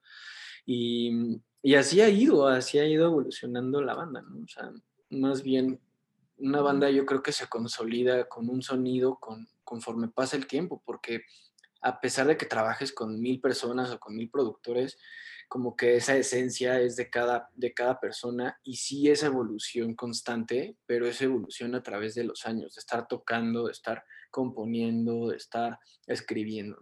Y, 0.64 1.38
y 1.60 1.74
así 1.74 2.00
ha 2.00 2.08
ido, 2.08 2.48
así 2.48 2.78
ha 2.78 2.86
ido 2.86 3.04
evolucionando 3.04 3.82
la 3.82 3.92
banda, 3.92 4.22
¿no? 4.22 4.42
O 4.42 4.48
sea, 4.48 4.72
más 5.10 5.42
bien 5.42 5.82
una 6.38 6.62
banda 6.62 6.88
yo 6.88 7.04
creo 7.04 7.22
que 7.22 7.32
se 7.32 7.46
consolida 7.46 8.26
con 8.26 8.48
un 8.48 8.62
sonido 8.62 9.18
con, 9.18 9.46
conforme 9.64 10.08
pasa 10.08 10.38
el 10.38 10.46
tiempo, 10.46 10.82
porque 10.82 11.24
a 11.80 12.00
pesar 12.00 12.26
de 12.26 12.36
que 12.36 12.46
trabajes 12.46 12.92
con 12.92 13.20
mil 13.20 13.40
personas 13.40 13.90
o 13.90 13.98
con 13.98 14.16
mil 14.16 14.30
productores, 14.30 14.98
como 15.48 15.76
que 15.76 15.96
esa 15.96 16.16
esencia 16.16 16.80
es 16.80 16.96
de 16.96 17.08
cada, 17.08 17.48
de 17.54 17.72
cada 17.72 18.00
persona 18.00 18.58
y 18.64 18.76
sí 18.76 19.08
es 19.08 19.22
evolución 19.22 19.94
constante, 19.94 20.76
pero 20.86 21.06
es 21.06 21.22
evolución 21.22 21.74
a 21.74 21.82
través 21.82 22.14
de 22.14 22.24
los 22.24 22.46
años, 22.46 22.74
de 22.74 22.80
estar 22.80 23.06
tocando, 23.06 23.66
de 23.66 23.72
estar 23.72 24.04
componiendo, 24.30 25.28
de 25.28 25.36
estar 25.36 25.78
escribiendo. 26.06 26.76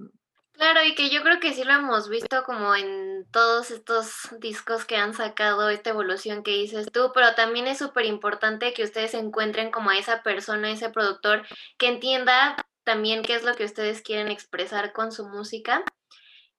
Claro, 0.55 0.85
y 0.85 0.95
que 0.95 1.11
yo 1.11 1.23
creo 1.23 1.41
que 1.41 1.53
sí 1.53 1.65
lo 1.65 1.73
hemos 1.73 2.09
visto 2.09 2.45
como 2.45 2.77
en 2.77 3.27
todos 3.33 3.73
estos 3.73 4.29
discos 4.39 4.85
que 4.85 4.97
han 4.97 5.13
sacado, 5.13 5.69
esta 5.69 5.91
evolución 5.91 6.45
que 6.45 6.53
dices 6.53 6.87
tú, 6.93 7.11
pero 7.13 7.35
también 7.35 7.67
es 7.67 7.79
súper 7.79 8.05
importante 8.07 8.73
que 8.73 8.85
ustedes 8.85 9.15
encuentren 9.15 9.73
como 9.73 9.91
a 9.91 9.99
esa 9.99 10.23
persona, 10.23 10.71
ese 10.71 10.91
productor, 10.91 11.45
que 11.77 11.89
entienda 11.89 12.57
también 12.85 13.23
qué 13.23 13.35
es 13.35 13.43
lo 13.43 13.55
que 13.55 13.65
ustedes 13.65 14.03
quieren 14.03 14.29
expresar 14.29 14.93
con 14.93 15.13
su 15.13 15.27
música. 15.29 15.85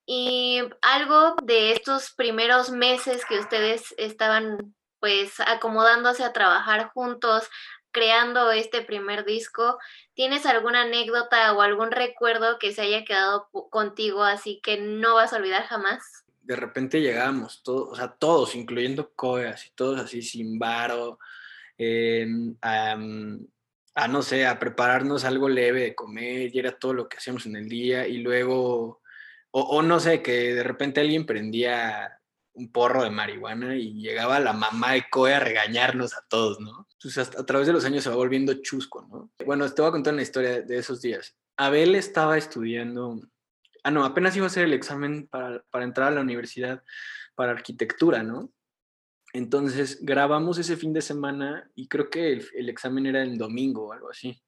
Y 0.05 0.61
algo 0.81 1.35
de 1.43 1.71
estos 1.71 2.11
primeros 2.11 2.69
meses 2.69 3.23
que 3.25 3.39
ustedes 3.39 3.95
estaban 3.97 4.75
pues 4.99 5.39
acomodándose 5.39 6.23
a 6.23 6.33
trabajar 6.33 6.89
juntos, 6.93 7.47
creando 7.91 8.51
este 8.51 8.81
primer 8.81 9.23
disco, 9.23 9.77
¿tienes 10.15 10.45
alguna 10.45 10.81
anécdota 10.81 11.53
o 11.53 11.61
algún 11.61 11.91
recuerdo 11.91 12.59
que 12.59 12.73
se 12.73 12.81
haya 12.81 13.05
quedado 13.05 13.47
contigo 13.69 14.23
así 14.23 14.59
que 14.61 14.77
no 14.77 15.15
vas 15.15 15.31
a 15.31 15.37
olvidar 15.37 15.63
jamás? 15.63 16.25
De 16.41 16.55
repente 16.55 17.01
llegábamos, 17.01 17.63
todos, 17.63 17.93
o 17.93 17.95
sea, 17.95 18.09
todos, 18.09 18.53
incluyendo 18.55 19.11
Coeas 19.15 19.65
y 19.65 19.69
todos 19.71 19.99
así 19.99 20.21
sin 20.21 20.59
varo, 20.59 21.19
a, 23.95 24.07
no 24.07 24.21
sé, 24.21 24.45
a 24.45 24.59
prepararnos 24.59 25.23
algo 25.23 25.49
leve 25.49 25.81
de 25.81 25.95
comer 25.95 26.53
y 26.53 26.59
era 26.59 26.77
todo 26.77 26.93
lo 26.93 27.07
que 27.09 27.17
hacíamos 27.17 27.45
en 27.45 27.55
el 27.55 27.69
día 27.69 28.07
y 28.07 28.17
luego, 28.17 29.01
o, 29.51 29.61
o 29.61 29.81
no 29.81 29.99
sé, 29.99 30.21
que 30.21 30.53
de 30.53 30.63
repente 30.63 31.01
alguien 31.01 31.25
prendía 31.25 32.19
un 32.53 32.71
porro 32.71 33.03
de 33.03 33.09
marihuana 33.09 33.75
y 33.75 34.01
llegaba 34.01 34.39
la 34.39 34.53
mamá 34.53 34.93
de 34.93 35.05
Coe 35.09 35.33
a 35.33 35.39
regañarnos 35.39 36.13
a 36.13 36.25
todos, 36.29 36.59
¿no? 36.59 36.87
Entonces 36.93 37.29
a 37.37 37.45
través 37.45 37.67
de 37.67 37.73
los 37.73 37.85
años 37.85 38.03
se 38.03 38.09
va 38.09 38.15
volviendo 38.15 38.53
chusco, 38.61 39.07
¿no? 39.09 39.31
Bueno, 39.45 39.69
te 39.71 39.81
voy 39.81 39.89
a 39.89 39.93
contar 39.93 40.13
una 40.13 40.23
historia 40.23 40.61
de 40.61 40.77
esos 40.77 41.01
días. 41.01 41.35
Abel 41.57 41.95
estaba 41.95 42.37
estudiando, 42.37 43.21
ah, 43.83 43.91
no, 43.91 44.03
apenas 44.05 44.35
iba 44.35 44.45
a 44.45 44.47
hacer 44.47 44.65
el 44.65 44.73
examen 44.73 45.27
para, 45.27 45.63
para 45.69 45.85
entrar 45.85 46.09
a 46.09 46.15
la 46.15 46.21
universidad 46.21 46.83
para 47.35 47.51
arquitectura, 47.51 48.23
¿no? 48.23 48.51
Entonces 49.35 49.99
grabamos 50.01 50.57
ese 50.59 50.77
fin 50.77 50.93
de 50.93 51.01
semana 51.01 51.69
y 51.75 51.89
creo 51.89 52.09
que 52.09 52.31
el, 52.31 52.69
examen 52.69 53.05
era 53.05 53.21
el 53.21 53.37
domingo 53.37 53.87
o 53.87 53.91
algo 53.91 54.09
así. 54.09 54.41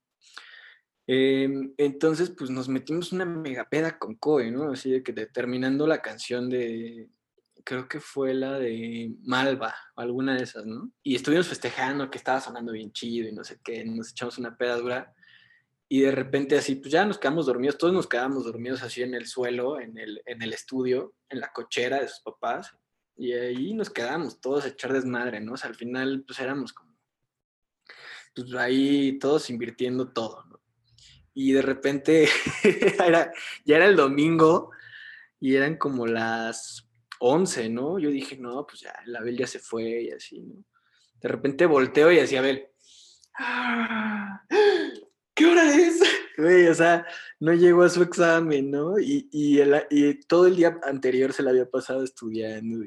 Em, 1.06 1.74
entonces, 1.76 2.30
pues 2.30 2.50
nos 2.50 2.70
metimos 2.70 3.12
una 3.12 3.26
megapeda 3.26 4.00
con 4.00 4.16
Coe, 4.16 4.50
¿no? 4.50 4.72
Así 4.72 4.90
de 4.90 5.04
que 5.04 5.12
terminando 5.12 5.88
la 5.88 6.02
canción 6.02 6.50
de, 6.50 7.10
creo 7.66 7.90
que 7.90 8.00
fue 8.00 8.34
la 8.34 8.60
de 8.60 9.14
Malva, 9.24 9.76
alguna 9.98 10.38
de 10.38 10.44
esas, 10.44 10.66
¿no? 10.66 10.90
Y 11.04 11.16
estuvimos 11.16 11.50
festejando 11.50 12.10
que 12.10 12.18
estaba 12.18 12.40
sonando 12.40 12.72
bien 12.72 12.94
chido 12.94 13.28
y 13.28 13.34
no 13.34 13.44
sé 13.44 13.60
qué, 13.62 13.84
nos 13.84 14.12
echamos 14.12 14.38
una 14.38 14.56
pedadura 14.56 15.14
y 15.90 16.00
de 16.00 16.12
repente 16.12 16.58
así, 16.58 16.76
pues 16.76 16.94
ya 16.94 17.04
nos 17.04 17.18
quedamos 17.18 17.46
dormidos, 17.46 17.78
todos 17.78 17.94
nos 17.94 18.08
quedamos 18.08 18.46
dormidos 18.46 18.84
así 18.84 19.02
en 19.02 19.16
el 19.16 19.26
suelo, 19.26 19.82
en 19.82 19.98
el, 19.98 20.22
en 20.26 20.42
el 20.42 20.54
estudio, 20.54 21.14
en 21.28 21.42
la 21.42 21.52
cochera 21.52 22.00
de 22.00 22.08
sus 22.08 22.22
papás, 22.22 22.74
y 23.18 23.34
ahí 23.34 23.74
nos 23.74 23.90
quedamos 23.90 24.40
todos 24.40 24.66
a 24.66 24.70
echar 24.70 24.94
desmadre, 24.94 25.40
¿no? 25.40 25.54
O 25.54 25.58
sea, 25.58 25.70
al 25.70 25.76
final 25.76 26.24
pues 26.26 26.40
éramos 26.40 26.74
como, 26.74 26.96
pues 28.36 28.54
ahí 28.54 29.18
todos 29.20 29.50
invirtiendo 29.50 30.10
todo, 30.10 30.44
¿no? 30.46 30.60
Y 31.34 31.52
de 31.52 31.62
repente 31.62 32.28
era, 33.06 33.32
ya 33.66 33.76
era 33.76 33.86
el 33.86 33.96
domingo 33.96 34.72
y 35.40 35.56
eran 35.56 35.78
como 35.78 36.08
las 36.08 36.88
11, 37.20 37.70
¿no? 37.70 38.00
Yo 38.00 38.10
dije, 38.10 38.38
no, 38.38 38.66
pues 38.66 38.82
ya, 38.82 38.94
la 39.06 39.20
Abel 39.20 39.38
ya 39.38 39.48
se 39.48 39.60
fue 39.60 40.04
y 40.04 40.12
así, 40.12 40.42
¿no? 40.42 40.64
De 41.20 41.30
repente 41.30 41.66
volteo 41.66 42.12
y 42.12 42.20
así, 42.20 42.36
Abel, 42.36 42.68
¡Ah! 43.40 44.44
¿Qué 45.38 45.46
hora 45.46 45.74
es? 45.74 46.02
Güey, 46.36 46.68
o 46.68 46.74
sea, 46.74 47.06
no 47.40 47.54
llegó 47.54 47.84
a 47.84 47.90
su 47.90 48.02
examen, 48.02 48.72
¿no? 48.72 49.00
Y, 49.00 49.30
y, 49.32 49.62
y 49.92 50.20
todo 50.22 50.48
el 50.48 50.56
día 50.56 50.80
anterior 50.84 51.32
se 51.32 51.44
la 51.44 51.52
había 51.52 51.70
pasado 51.70 52.04
estudiando. 52.04 52.84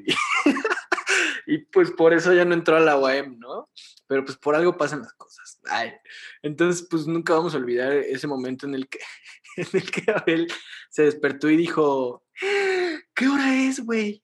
Y, 1.47 1.57
pues 1.71 1.91
por 1.91 2.13
eso 2.13 2.33
ya 2.33 2.45
no 2.45 2.53
entró 2.53 2.75
a 2.75 2.81
la 2.81 2.97
UAM, 2.97 3.39
¿no? 3.39 3.69
Pero 4.07 4.25
pues 4.25 4.37
por 4.37 4.55
algo 4.55 4.77
pasan 4.77 5.01
las 5.01 5.13
cosas. 5.13 5.59
Ay. 5.65 5.93
Entonces, 6.43 6.85
pues 6.89 7.07
nunca 7.07 7.33
vamos 7.33 7.55
a 7.55 7.57
olvidar 7.57 7.93
ese 7.93 8.27
momento 8.27 8.67
en 8.67 8.75
el 8.75 8.87
que, 8.87 8.99
en 9.57 9.67
el 9.73 9.89
que 9.89 10.11
Abel 10.11 10.47
se 10.89 11.03
despertó 11.03 11.49
y 11.49 11.55
dijo, 11.55 12.25
¿qué 13.15 13.27
hora 13.27 13.55
es, 13.63 13.79
güey? 13.79 14.23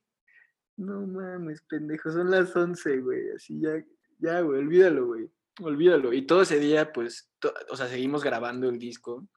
No 0.75 1.07
mames, 1.07 1.63
pendejo, 1.63 2.11
son 2.11 2.29
las 2.29 2.55
11, 2.55 2.99
güey, 2.99 3.31
así 3.35 3.59
ya, 3.59 3.83
ya, 4.19 4.41
güey, 4.41 4.59
olvídalo, 4.59 5.07
güey, 5.07 5.27
olvídalo. 5.61 6.13
Y 6.13 6.25
todo 6.25 6.41
ese 6.41 6.59
día, 6.59 6.91
pues, 6.91 7.31
o 7.69 7.75
sea, 7.75 7.87
seguimos 7.87 8.23
grabando 8.23 8.69
el 8.69 8.79
disco 8.79 9.27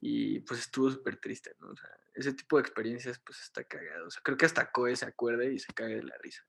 y 0.00 0.40
pues 0.40 0.60
estuvo 0.60 0.90
súper 0.90 1.18
triste, 1.18 1.54
¿no? 1.60 1.68
O 1.68 1.76
sea, 1.76 1.90
ese 2.14 2.32
tipo 2.32 2.56
de 2.56 2.62
experiencias, 2.62 3.20
pues, 3.24 3.40
está 3.40 3.64
cagado. 3.64 4.06
O 4.06 4.10
sea, 4.10 4.22
creo 4.22 4.36
que 4.36 4.46
hasta 4.46 4.70
Coe 4.70 4.94
se 4.96 5.06
acuerda 5.06 5.44
y 5.44 5.58
se 5.58 5.72
cae 5.72 5.96
de 5.96 6.02
la 6.02 6.16
risa. 6.18 6.42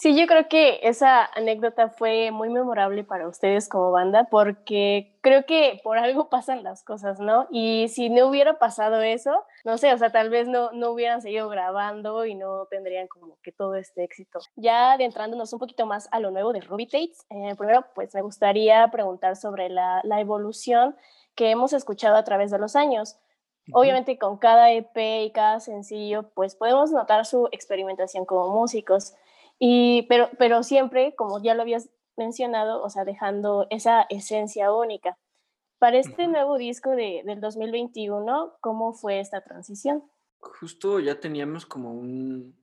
Sí, 0.00 0.16
yo 0.16 0.28
creo 0.28 0.48
que 0.48 0.78
esa 0.84 1.24
anécdota 1.34 1.88
fue 1.88 2.30
muy 2.30 2.50
memorable 2.50 3.02
para 3.02 3.26
ustedes 3.26 3.68
como 3.68 3.90
banda 3.90 4.28
porque 4.30 5.18
creo 5.22 5.44
que 5.44 5.80
por 5.82 5.98
algo 5.98 6.28
pasan 6.30 6.62
las 6.62 6.84
cosas, 6.84 7.18
¿no? 7.18 7.48
Y 7.50 7.88
si 7.88 8.08
no 8.08 8.28
hubiera 8.28 8.60
pasado 8.60 9.02
eso, 9.02 9.44
no 9.64 9.76
sé, 9.76 9.92
o 9.92 9.98
sea, 9.98 10.10
tal 10.10 10.30
vez 10.30 10.46
no, 10.46 10.70
no 10.70 10.92
hubieran 10.92 11.20
seguido 11.20 11.48
grabando 11.48 12.24
y 12.26 12.36
no 12.36 12.66
tendrían 12.66 13.08
como 13.08 13.38
que 13.42 13.50
todo 13.50 13.74
este 13.74 14.04
éxito. 14.04 14.38
Ya 14.54 14.92
adentrándonos 14.92 15.52
un 15.52 15.58
poquito 15.58 15.84
más 15.84 16.06
a 16.12 16.20
lo 16.20 16.30
nuevo 16.30 16.52
de 16.52 16.60
Ruby 16.60 16.86
Tates, 16.86 17.26
eh, 17.30 17.56
primero 17.56 17.84
pues 17.96 18.14
me 18.14 18.22
gustaría 18.22 18.86
preguntar 18.92 19.34
sobre 19.34 19.68
la, 19.68 20.00
la 20.04 20.20
evolución 20.20 20.94
que 21.34 21.50
hemos 21.50 21.72
escuchado 21.72 22.14
a 22.14 22.22
través 22.22 22.52
de 22.52 22.58
los 22.60 22.76
años. 22.76 23.18
Obviamente 23.72 24.16
con 24.16 24.38
cada 24.38 24.70
EP 24.70 25.24
y 25.24 25.32
cada 25.32 25.58
sencillo, 25.58 26.30
pues 26.34 26.54
podemos 26.54 26.92
notar 26.92 27.26
su 27.26 27.48
experimentación 27.50 28.24
como 28.24 28.48
músicos. 28.48 29.14
Y, 29.58 30.06
pero, 30.08 30.30
pero 30.38 30.62
siempre, 30.62 31.14
como 31.16 31.42
ya 31.42 31.54
lo 31.54 31.62
habías 31.62 31.90
mencionado, 32.16 32.82
o 32.82 32.90
sea, 32.90 33.04
dejando 33.04 33.66
esa 33.70 34.06
esencia 34.10 34.72
única. 34.72 35.18
Para 35.78 35.98
este 35.98 36.26
nuevo 36.26 36.58
disco 36.58 36.90
de, 36.90 37.22
del 37.24 37.40
2021, 37.40 38.58
¿cómo 38.60 38.92
fue 38.92 39.20
esta 39.20 39.42
transición? 39.42 40.02
Justo 40.40 40.98
ya 40.98 41.20
teníamos 41.20 41.66
como 41.66 41.92
un, 41.92 42.56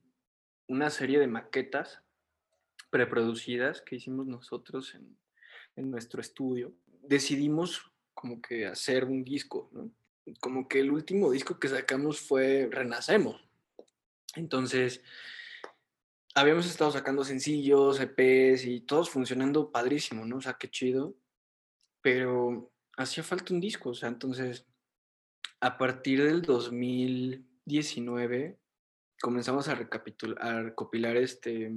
una 0.68 0.90
serie 0.90 1.18
de 1.18 1.26
maquetas 1.26 2.02
preproducidas 2.90 3.80
que 3.80 3.96
hicimos 3.96 4.26
nosotros 4.26 4.94
en, 4.94 5.18
en 5.76 5.90
nuestro 5.90 6.20
estudio. 6.20 6.72
Decidimos 7.02 7.90
como 8.14 8.40
que 8.40 8.66
hacer 8.66 9.04
un 9.04 9.24
disco, 9.24 9.70
¿no? 9.72 9.90
Como 10.40 10.66
que 10.66 10.80
el 10.80 10.90
último 10.90 11.30
disco 11.30 11.58
que 11.58 11.68
sacamos 11.68 12.20
fue 12.20 12.68
Renacemos. 12.70 13.40
Entonces, 14.34 15.02
habíamos 16.36 16.66
estado 16.66 16.92
sacando 16.92 17.24
sencillos, 17.24 17.98
EPs 17.98 18.66
y 18.66 18.82
todos 18.82 19.08
funcionando 19.08 19.72
padrísimo, 19.72 20.26
¿no? 20.26 20.36
O 20.36 20.42
sea, 20.42 20.52
qué 20.54 20.70
chido. 20.70 21.16
Pero 22.02 22.70
hacía 22.96 23.24
falta 23.24 23.54
un 23.54 23.60
disco, 23.60 23.90
o 23.90 23.94
sea, 23.94 24.08
entonces, 24.10 24.66
a 25.60 25.78
partir 25.78 26.22
del 26.22 26.42
2019 26.42 28.58
comenzamos 29.20 29.68
a, 29.68 29.72
a 29.72 30.62
recopilar 30.62 31.16
este, 31.16 31.72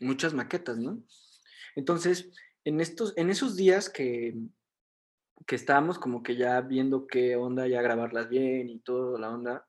muchas 0.00 0.34
maquetas, 0.34 0.78
¿no? 0.78 1.00
Entonces, 1.76 2.32
en, 2.64 2.80
estos, 2.80 3.14
en 3.16 3.30
esos 3.30 3.54
días 3.54 3.88
que, 3.88 4.34
que 5.46 5.54
estábamos 5.54 6.00
como 6.00 6.24
que 6.24 6.34
ya 6.34 6.60
viendo 6.60 7.06
qué 7.06 7.36
onda, 7.36 7.68
ya 7.68 7.82
grabarlas 7.82 8.28
bien 8.28 8.68
y 8.68 8.80
toda 8.80 9.20
la 9.20 9.30
onda, 9.30 9.68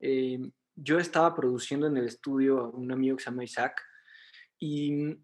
eh, 0.00 0.50
yo 0.80 0.98
estaba 0.98 1.34
produciendo 1.34 1.86
en 1.86 1.96
el 1.96 2.06
estudio 2.06 2.60
a 2.60 2.68
un 2.68 2.92
amigo 2.92 3.16
que 3.16 3.24
se 3.24 3.30
llama 3.30 3.44
Isaac 3.44 3.82
y 4.58 5.16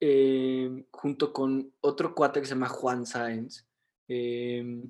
eh, 0.00 0.84
junto 0.90 1.32
con 1.32 1.72
otro 1.80 2.14
cuate 2.14 2.40
que 2.40 2.46
se 2.46 2.54
llama 2.54 2.68
Juan 2.68 3.06
Sáenz, 3.06 3.66
eh, 4.08 4.82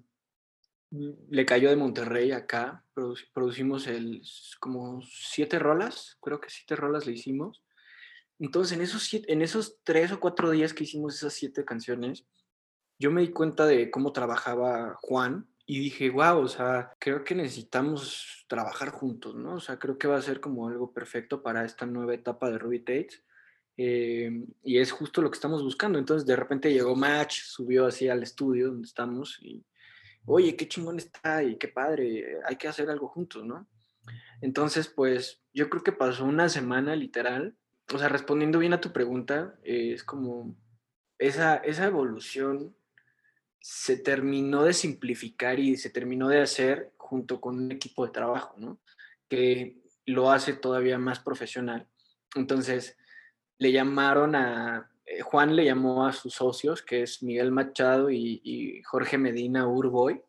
le 0.91 1.47
cayó 1.47 1.71
de 1.71 1.77
Monterrey 1.77 2.31
acá, 2.31 2.85
producimos 3.33 3.87
el, 3.87 4.23
como 4.61 5.03
siete 5.03 5.59
rolas, 5.59 6.17
creo 6.21 6.41
que 6.41 6.51
siete 6.51 6.77
rolas 6.77 7.07
le 7.07 7.13
hicimos. 7.13 7.65
Entonces, 8.39 8.77
en 8.77 8.83
esos, 8.83 9.13
en 9.13 9.43
esos 9.43 9.79
tres 9.83 10.13
o 10.13 10.21
cuatro 10.21 10.51
días 10.51 10.73
que 10.73 10.85
hicimos 10.85 11.17
esas 11.17 11.33
siete 11.33 11.65
canciones, 11.65 12.27
yo 12.99 13.11
me 13.11 13.23
di 13.23 13.31
cuenta 13.31 13.67
de 13.67 13.91
cómo 13.91 14.13
trabajaba 14.13 14.95
Juan 15.01 15.49
y 15.67 15.79
dije, 15.79 16.11
wow, 16.11 16.39
o 16.39 16.49
sea, 16.49 16.95
creo 16.99 17.25
que 17.25 17.35
necesitamos 17.35 18.45
trabajar 18.49 18.91
juntos, 18.91 19.35
¿no? 19.35 19.55
O 19.55 19.61
sea, 19.61 19.79
creo 19.79 19.97
que 19.97 20.09
va 20.09 20.17
a 20.17 20.23
ser 20.23 20.41
como 20.41 20.69
algo 20.69 20.93
perfecto 20.93 21.43
para 21.43 21.65
esta 21.65 21.87
nueva 21.87 22.15
etapa 22.15 22.51
de 22.51 22.59
Ruby 22.59 22.81
Tates. 22.81 23.25
Eh, 23.77 24.31
y 24.63 24.79
es 24.79 24.93
justo 24.93 25.23
lo 25.23 25.31
que 25.31 25.37
estamos 25.37 25.63
buscando. 25.63 25.99
Entonces 25.99 26.27
de 26.27 26.37
repente 26.37 26.73
llegó 26.73 26.95
Match, 26.95 27.41
subió 27.43 27.87
así 27.87 28.09
al 28.09 28.23
estudio 28.23 28.69
donde 28.69 28.87
estamos 28.87 29.39
y, 29.43 29.65
oye, 30.27 30.55
qué 30.55 30.69
chingón 30.69 30.99
está 30.99 31.43
y 31.43 31.57
qué 31.57 31.69
padre, 31.69 32.39
hay 32.45 32.57
que 32.57 32.69
hacer 32.69 32.91
algo 32.91 33.09
juntos, 33.09 33.45
¿no? 33.45 33.67
Entonces, 34.43 34.89
pues 34.89 35.43
yo 35.55 35.71
creo 35.71 35.83
que 35.83 35.93
pasó 35.93 36.27
una 36.27 36.51
semana 36.51 36.95
literal. 36.95 37.57
O 37.93 37.99
sea, 37.99 38.09
respondiendo 38.09 38.59
bien 38.59 38.75
a 38.75 38.81
tu 38.81 38.93
pregunta, 38.93 39.59
es 39.63 40.05
como 40.05 40.57
esa, 41.19 41.57
esa 41.57 41.87
evolución 41.87 42.77
se 43.67 43.97
terminó 43.97 44.65
de 44.65 44.75
simplificar 44.75 45.59
y 45.59 45.79
se 45.79 45.89
terminó 45.89 46.29
de 46.29 46.43
hacer 46.43 46.93
junto 46.99 47.41
con 47.41 47.57
un 47.57 47.73
equipo 47.73 48.05
de 48.05 48.13
trabajo, 48.13 48.55
¿no? 48.59 48.79
Que 49.27 49.81
lo 50.05 50.31
hace 50.31 50.53
todavía 50.53 50.99
más 50.99 51.21
profesional. 51.21 51.89
Entonces, 52.35 52.99
le 53.57 53.73
llamaron 53.73 54.35
a, 54.35 54.93
eh, 55.07 55.23
Juan 55.23 55.57
le 55.57 55.65
llamó 55.65 56.07
a 56.07 56.13
sus 56.13 56.35
socios, 56.35 56.83
que 56.83 57.05
es 57.05 57.23
Miguel 57.23 57.53
Machado 57.53 58.11
y, 58.11 58.83
Jorge 58.85 59.17
Medina 59.17 59.67
Urboy, 59.67 60.21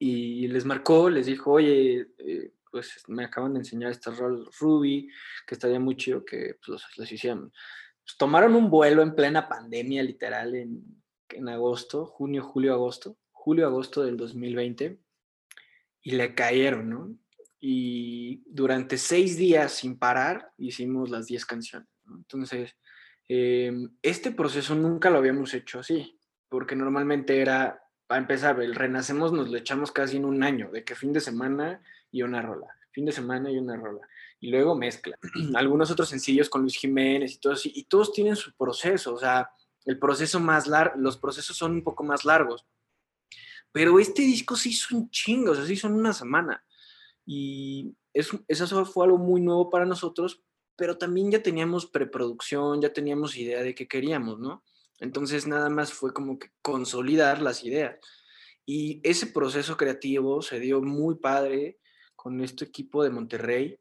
y 0.00 0.48
les 0.48 0.64
marcó, 0.64 1.08
les 1.10 1.26
dijo, 1.26 1.52
oye, 1.52 2.08
eh, 2.18 2.52
pues 2.68 3.04
me 3.06 3.26
acaban 3.26 3.52
de 3.52 3.60
enseñar 3.60 3.92
estas 3.92 4.18
rol 4.18 4.50
Ruby, 4.58 5.08
que 5.46 5.54
estaría 5.54 5.78
muy 5.78 5.96
chido 5.96 6.24
que 6.24 6.56
pues, 6.66 6.82
los, 6.96 7.12
hicieran. 7.12 7.52
Pues, 8.02 8.16
tomaron 8.18 8.56
un 8.56 8.70
vuelo 8.70 9.02
en 9.02 9.14
plena 9.14 9.48
pandemia, 9.48 10.02
literal, 10.02 10.56
en, 10.56 11.03
en 11.36 11.48
agosto, 11.48 12.06
junio, 12.06 12.42
julio, 12.42 12.74
agosto, 12.74 13.16
julio, 13.30 13.66
agosto 13.66 14.02
del 14.02 14.16
2020, 14.16 14.98
y 16.02 16.10
le 16.12 16.34
cayeron, 16.34 16.90
¿no? 16.90 17.18
Y 17.60 18.42
durante 18.46 18.98
seis 18.98 19.36
días 19.36 19.72
sin 19.72 19.98
parar 19.98 20.52
hicimos 20.58 21.10
las 21.10 21.26
diez 21.26 21.46
canciones. 21.46 21.88
Entonces, 22.06 22.76
em, 23.28 23.90
este 24.02 24.30
proceso 24.30 24.74
nunca 24.74 25.10
lo 25.10 25.18
habíamos 25.18 25.54
hecho 25.54 25.78
así, 25.80 26.18
porque 26.48 26.76
normalmente 26.76 27.40
era, 27.40 27.82
para 28.06 28.20
empezar, 28.20 28.60
el 28.60 28.74
Renacemos 28.74 29.32
nos 29.32 29.48
lo 29.48 29.56
echamos 29.56 29.92
casi 29.92 30.18
en 30.18 30.26
un 30.26 30.42
año, 30.42 30.70
de 30.70 30.84
que 30.84 30.94
fin 30.94 31.12
de 31.12 31.20
semana 31.20 31.82
y 32.10 32.22
una 32.22 32.42
rola, 32.42 32.68
fin 32.90 33.06
de 33.06 33.12
semana 33.12 33.50
y 33.50 33.56
una 33.56 33.76
rola, 33.76 34.06
y 34.40 34.50
luego 34.50 34.74
mezcla. 34.74 35.18
Algunos 35.54 35.90
otros 35.90 36.10
sencillos 36.10 36.50
con 36.50 36.60
Luis 36.60 36.76
Jiménez 36.76 37.32
y 37.32 37.38
todo 37.38 37.54
así, 37.54 37.72
y 37.74 37.84
todos 37.84 38.12
tienen 38.12 38.36
su 38.36 38.54
proceso, 38.54 39.14
o 39.14 39.18
sea, 39.18 39.50
el 39.84 39.98
proceso 39.98 40.40
más 40.40 40.66
largo, 40.66 40.96
los 40.98 41.16
procesos 41.16 41.56
son 41.56 41.72
un 41.72 41.82
poco 41.82 42.04
más 42.04 42.24
largos. 42.24 42.66
Pero 43.72 43.98
este 43.98 44.22
disco 44.22 44.56
se 44.56 44.70
hizo 44.70 44.96
un 44.96 45.10
chingo, 45.10 45.52
o 45.52 45.54
sea, 45.54 45.66
se 45.66 45.72
hizo 45.72 45.88
en 45.88 45.94
una 45.94 46.12
semana. 46.12 46.64
Y 47.26 47.96
eso, 48.12 48.84
fue 48.84 49.06
algo 49.06 49.18
muy 49.18 49.40
nuevo 49.40 49.70
para 49.70 49.84
nosotros, 49.84 50.42
pero 50.76 50.96
también 50.96 51.30
ya 51.30 51.42
teníamos 51.42 51.86
preproducción, 51.86 52.80
ya 52.80 52.92
teníamos 52.92 53.36
idea 53.36 53.62
de 53.62 53.74
qué 53.74 53.88
queríamos, 53.88 54.38
¿no? 54.38 54.64
Entonces 55.00 55.46
nada 55.46 55.68
más 55.68 55.92
fue 55.92 56.12
como 56.12 56.38
que 56.38 56.50
consolidar 56.62 57.42
las 57.42 57.64
ideas. 57.64 57.98
Y 58.64 59.00
ese 59.02 59.26
proceso 59.26 59.76
creativo 59.76 60.40
se 60.40 60.60
dio 60.60 60.80
muy 60.80 61.16
padre 61.16 61.78
con 62.14 62.40
este 62.40 62.64
equipo 62.64 63.02
de 63.02 63.10
Monterrey. 63.10 63.78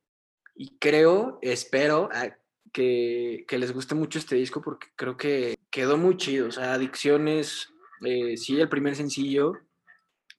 Y 0.56 0.78
creo, 0.78 1.40
espero 1.42 2.10
ah, 2.12 2.36
que, 2.72 3.46
les 3.50 3.72
guste 3.72 3.96
mucho 3.96 4.20
este 4.20 4.36
disco 4.36 4.62
porque 4.62 4.88
creo 4.96 5.16
que 5.16 5.56
quedó 5.74 5.98
muy 5.98 6.16
chido. 6.18 6.48
O 6.48 6.52
sea, 6.52 6.76
Adicciones, 6.76 7.74
eh, 8.06 8.38
sí, 8.38 8.62
el 8.62 8.70
primer 8.70 8.96
sencillo, 8.96 9.54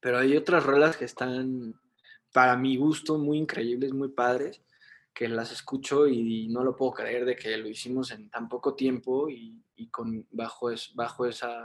pero 0.00 0.18
hay 0.18 0.36
otras 0.36 0.64
rolas 0.64 0.96
que 0.96 1.04
están, 1.04 1.74
para 2.32 2.56
mi 2.56 2.76
gusto, 2.76 3.18
muy 3.18 3.38
increíbles, 3.38 3.92
muy 3.92 4.08
padres 4.08 4.62
que 5.12 5.28
las 5.28 5.52
escucho 5.52 6.08
y 6.08 6.48
no 6.48 6.64
lo 6.64 6.74
puedo 6.74 6.92
creer 6.92 7.24
de 7.24 7.36
que 7.36 7.56
lo 7.56 7.68
hicimos 7.68 8.10
en 8.10 8.30
tan 8.30 8.48
poco 8.48 8.74
tiempo 8.74 9.28
y, 9.28 9.62
con, 9.90 10.26
bajo, 10.30 10.70
es, 10.70 10.92
bajo, 10.94 11.26
esa, 11.26 11.64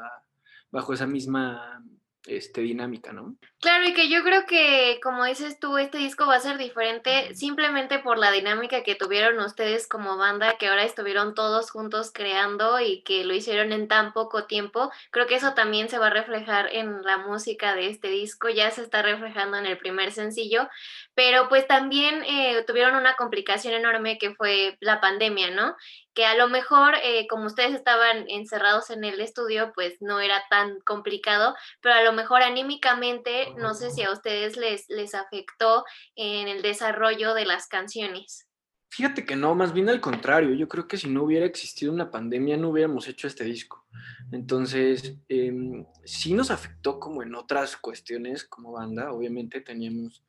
bajo 0.72 0.94
esa 0.94 1.08
misma 1.08 1.84
este, 2.28 2.62
dinámica, 2.62 3.12
¿no? 3.12 3.38
Claro, 3.62 3.84
y 3.90 3.94
que 3.94 4.08
yo 4.10 4.24
creo 4.24 4.46
que, 4.46 5.02
como 5.04 5.26
dices 5.26 5.60
tú, 5.60 5.78
este 5.78 5.98
disco 5.98 6.26
va 6.26 6.36
a 6.36 6.40
ser 6.40 6.58
diferente 6.58 7.36
simplemente 7.36 8.00
por 8.00 8.18
la 8.18 8.32
dinámica 8.32 8.84
que 8.84 8.96
tuvieron 8.96 9.38
ustedes 9.40 9.86
como 9.86 10.16
banda, 10.16 10.56
que 10.58 10.70
ahora 10.70 10.86
estuvieron 10.86 11.34
todos 11.34 11.70
juntos 11.70 12.12
creando 12.14 12.80
y 12.80 13.02
que 13.04 13.26
lo 13.26 13.34
hicieron 13.34 13.74
en 13.74 13.90
tan 13.90 14.14
poco 14.14 14.46
tiempo. 14.46 14.92
Creo 15.12 15.28
que 15.28 15.36
eso 15.36 15.56
también 15.56 15.90
se 15.90 15.98
va 15.98 16.08
a 16.08 16.10
reflejar 16.10 16.74
en 16.74 17.02
la 17.04 17.18
música 17.18 17.76
de 17.76 17.90
este 17.90 18.08
disco, 18.08 18.48
ya 18.48 18.72
se 18.72 18.82
está 18.82 19.02
reflejando 19.02 19.58
en 19.58 19.66
el 19.66 19.78
primer 19.78 20.14
sencillo, 20.14 20.70
pero 21.14 21.50
pues 21.50 21.68
también 21.68 22.24
eh, 22.24 22.64
tuvieron 22.66 22.96
una 22.96 23.16
complicación 23.18 23.74
enorme 23.74 24.18
que 24.18 24.36
fue 24.36 24.78
la 24.80 25.02
pandemia, 25.02 25.52
¿no? 25.52 25.76
que 26.20 26.26
a 26.26 26.36
lo 26.36 26.50
mejor, 26.50 26.96
eh, 27.02 27.28
como 27.30 27.46
ustedes 27.46 27.74
estaban 27.74 28.26
encerrados 28.28 28.90
en 28.90 29.06
el 29.06 29.22
estudio, 29.22 29.72
pues 29.74 30.02
no 30.02 30.20
era 30.20 30.44
tan 30.50 30.80
complicado, 30.82 31.56
pero 31.82 31.96
a 31.96 32.04
lo 32.04 32.12
mejor 32.12 32.42
anímicamente, 32.42 33.49
no 33.58 33.74
sé 33.74 33.92
si 33.92 34.04
a 34.04 34.12
ustedes 34.12 34.58
les, 34.58 34.86
les 34.90 35.16
afectó 35.16 35.84
en 36.16 36.48
el 36.48 36.62
desarrollo 36.62 37.34
de 37.34 37.46
las 37.46 37.68
canciones. 37.68 38.46
Fíjate 38.92 39.24
que 39.24 39.36
no, 39.36 39.54
más 39.54 39.72
bien 39.72 39.88
al 39.88 40.02
contrario, 40.02 40.56
yo 40.56 40.68
creo 40.68 40.88
que 40.88 40.98
si 40.98 41.08
no 41.08 41.24
hubiera 41.24 41.46
existido 41.46 41.94
una 41.94 42.10
pandemia 42.10 42.58
no 42.58 42.70
hubiéramos 42.70 43.08
hecho 43.08 43.28
este 43.28 43.44
disco. 43.44 43.86
Entonces, 44.32 45.16
em, 45.28 45.86
sí 46.04 46.34
nos 46.34 46.50
afectó 46.50 47.00
como 47.00 47.22
en 47.22 47.36
otras 47.36 47.78
cuestiones 47.78 48.44
como 48.44 48.72
banda, 48.72 49.12
obviamente 49.12 49.62
teníamos 49.62 50.24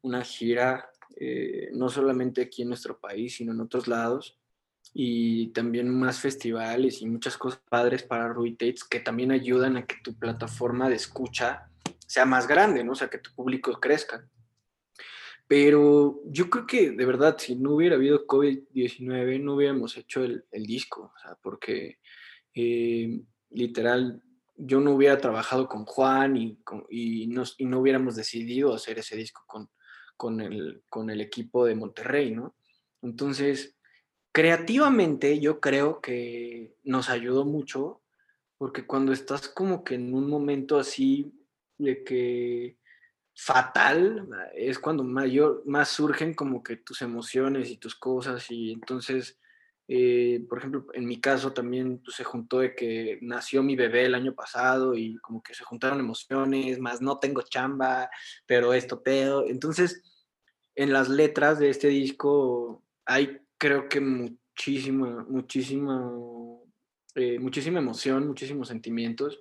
una 0.00 0.22
gira, 0.24 0.88
eh, 1.16 1.68
no 1.72 1.90
solamente 1.90 2.42
aquí 2.42 2.62
en 2.62 2.68
nuestro 2.68 2.98
país, 2.98 3.36
sino 3.36 3.52
en 3.52 3.60
otros 3.60 3.86
lados 3.86 4.38
y 4.94 5.48
también 5.48 5.90
más 5.90 6.20
festivales 6.20 7.02
y 7.02 7.06
muchas 7.06 7.36
cosas 7.36 7.60
padres 7.68 8.02
para 8.02 8.28
Ruby 8.28 8.56
que 8.88 9.00
también 9.00 9.30
ayudan 9.30 9.76
a 9.76 9.86
que 9.86 9.96
tu 10.02 10.14
plataforma 10.14 10.88
de 10.88 10.96
escucha 10.96 11.68
sea 12.06 12.24
más 12.24 12.46
grande, 12.46 12.84
¿no? 12.84 12.92
O 12.92 12.94
sea, 12.94 13.08
que 13.08 13.18
tu 13.18 13.34
público 13.34 13.72
crezca. 13.80 14.28
Pero 15.48 16.20
yo 16.26 16.50
creo 16.50 16.66
que 16.66 16.90
de 16.90 17.06
verdad, 17.06 17.36
si 17.38 17.54
no 17.54 17.72
hubiera 17.72 17.96
habido 17.96 18.26
COVID-19, 18.26 19.40
no 19.40 19.54
hubiéramos 19.54 19.96
hecho 19.96 20.24
el, 20.24 20.44
el, 20.50 20.66
disco, 20.66 21.12
o 21.14 21.18
sea, 21.20 21.36
porque 21.40 22.00
eh, 22.54 23.20
literal, 23.50 24.22
yo 24.56 24.80
no 24.80 24.92
hubiera 24.92 25.18
trabajado 25.18 25.68
con 25.68 25.84
Juan 25.84 26.36
y, 26.36 26.58
y, 26.90 27.24
y, 27.24 27.64
no 27.66 27.80
hubiéramos 27.80 28.16
decidido 28.16 28.74
hacer 28.74 28.98
ese 28.98 29.16
disco 29.16 29.44
con, 29.46 29.70
con, 30.16 30.40
el, 30.40 30.82
con 30.88 31.10
el 31.10 31.20
equipo 31.20 31.64
de 31.64 31.76
Monterrey, 31.76 32.32
¿no? 32.32 32.56
Entonces, 33.02 33.76
Creativamente 34.36 35.40
yo 35.40 35.60
creo 35.60 36.02
que 36.02 36.76
nos 36.84 37.08
ayudó 37.08 37.46
mucho 37.46 38.02
porque 38.58 38.86
cuando 38.86 39.14
estás 39.14 39.48
como 39.48 39.82
que 39.82 39.94
en 39.94 40.12
un 40.12 40.28
momento 40.28 40.78
así 40.78 41.32
de 41.78 42.04
que 42.04 42.76
fatal 43.34 44.26
es 44.54 44.78
cuando 44.78 45.04
mayor, 45.04 45.62
más 45.66 45.90
surgen 45.90 46.34
como 46.34 46.62
que 46.62 46.76
tus 46.76 47.02
emociones 47.02 47.70
y 47.70 47.76
tus 47.76 47.94
cosas 47.94 48.50
y 48.50 48.72
entonces, 48.72 49.38
eh, 49.88 50.44
por 50.48 50.58
ejemplo, 50.58 50.86
en 50.94 51.06
mi 51.06 51.20
caso 51.20 51.52
también 51.52 51.98
pues, 51.98 52.16
se 52.16 52.24
juntó 52.24 52.60
de 52.60 52.74
que 52.74 53.18
nació 53.20 53.62
mi 53.62 53.76
bebé 53.76 54.06
el 54.06 54.14
año 54.14 54.34
pasado 54.34 54.94
y 54.94 55.16
como 55.18 55.42
que 55.42 55.54
se 55.54 55.64
juntaron 55.64 56.00
emociones, 56.00 56.78
más 56.78 57.02
no 57.02 57.18
tengo 57.18 57.42
chamba, 57.42 58.10
pero 58.46 58.72
esto 58.72 59.02
pedo. 59.02 59.46
Entonces, 59.46 60.02
en 60.74 60.92
las 60.92 61.08
letras 61.08 61.58
de 61.58 61.68
este 61.68 61.88
disco 61.88 62.82
hay 63.04 63.38
creo 63.58 63.88
que 63.88 64.00
muchísima, 64.00 65.26
muchísima, 65.28 66.10
eh, 67.14 67.38
muchísima 67.38 67.78
emoción, 67.78 68.26
muchísimos 68.26 68.68
sentimientos, 68.68 69.40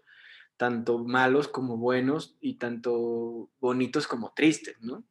tanto 0.57 0.99
malos 0.99 1.47
como 1.47 1.77
buenos 1.77 2.37
y 2.39 2.57
tanto 2.57 3.49
bonitos 3.59 4.07
como 4.07 4.33
tristes, 4.33 4.77
¿no? 4.81 5.03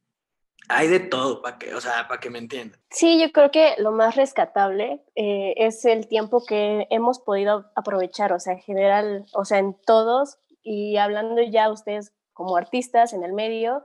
Hay 0.68 0.88
de 0.88 1.00
todo, 1.00 1.42
para 1.42 1.58
que, 1.58 1.74
o 1.74 1.80
sea, 1.80 2.08
para 2.08 2.20
que 2.20 2.30
me 2.30 2.38
entiendan. 2.38 2.80
Sí, 2.90 3.20
yo 3.20 3.30
creo 3.32 3.50
que 3.50 3.74
lo 3.78 3.92
más 3.92 4.16
rescatable 4.16 5.04
eh, 5.14 5.52
es 5.58 5.84
el 5.84 6.08
tiempo 6.08 6.42
que 6.46 6.86
hemos 6.88 7.18
podido 7.18 7.70
aprovechar, 7.74 8.32
o 8.32 8.40
sea, 8.40 8.54
en 8.54 8.60
general, 8.60 9.26
o 9.34 9.44
sea, 9.44 9.58
en 9.58 9.76
todos, 9.86 10.38
y 10.62 10.96
hablando 10.96 11.42
ya 11.42 11.70
ustedes 11.70 12.14
como 12.32 12.56
artistas 12.56 13.12
en 13.12 13.24
el 13.24 13.34
medio, 13.34 13.84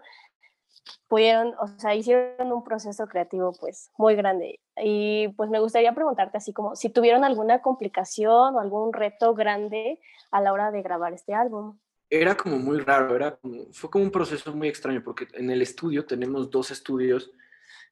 pudieron, 1.08 1.54
o 1.60 1.68
sea, 1.80 1.96
hicieron 1.96 2.52
un 2.52 2.64
proceso 2.64 3.08
creativo 3.08 3.54
pues 3.60 3.92
muy 3.98 4.16
grande. 4.16 4.60
Y 4.82 5.30
pues 5.30 5.50
me 5.50 5.60
gustaría 5.60 5.94
preguntarte 5.94 6.38
así 6.38 6.54
como 6.54 6.76
si 6.76 6.90
tuvieron 6.90 7.24
alguna 7.24 7.62
complicación 7.62 8.56
o 8.56 8.60
algún 8.60 8.94
reto 8.94 9.34
grande 9.34 10.00
a 10.32 10.42
la 10.42 10.54
hora 10.54 10.72
de 10.72 10.82
grabar 10.82 11.14
este 11.14 11.34
álbum. 11.34 11.78
Era 12.10 12.36
como 12.36 12.58
muy 12.58 12.80
raro, 12.80 13.16
era 13.16 13.38
fue 13.72 13.90
como 13.90 14.04
un 14.04 14.12
proceso 14.12 14.54
muy 14.54 14.68
extraño 14.68 15.04
porque 15.04 15.28
en 15.34 15.52
el 15.52 15.62
estudio 15.62 16.06
tenemos 16.06 16.50
dos 16.50 16.72
estudios 16.72 17.32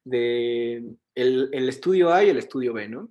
de 0.04 0.96
el, 1.14 1.50
el 1.54 1.70
estudio 1.70 2.14
A 2.14 2.24
y 2.24 2.30
el 2.30 2.38
estudio 2.38 2.74
B, 2.74 2.88
¿no? 2.88 3.10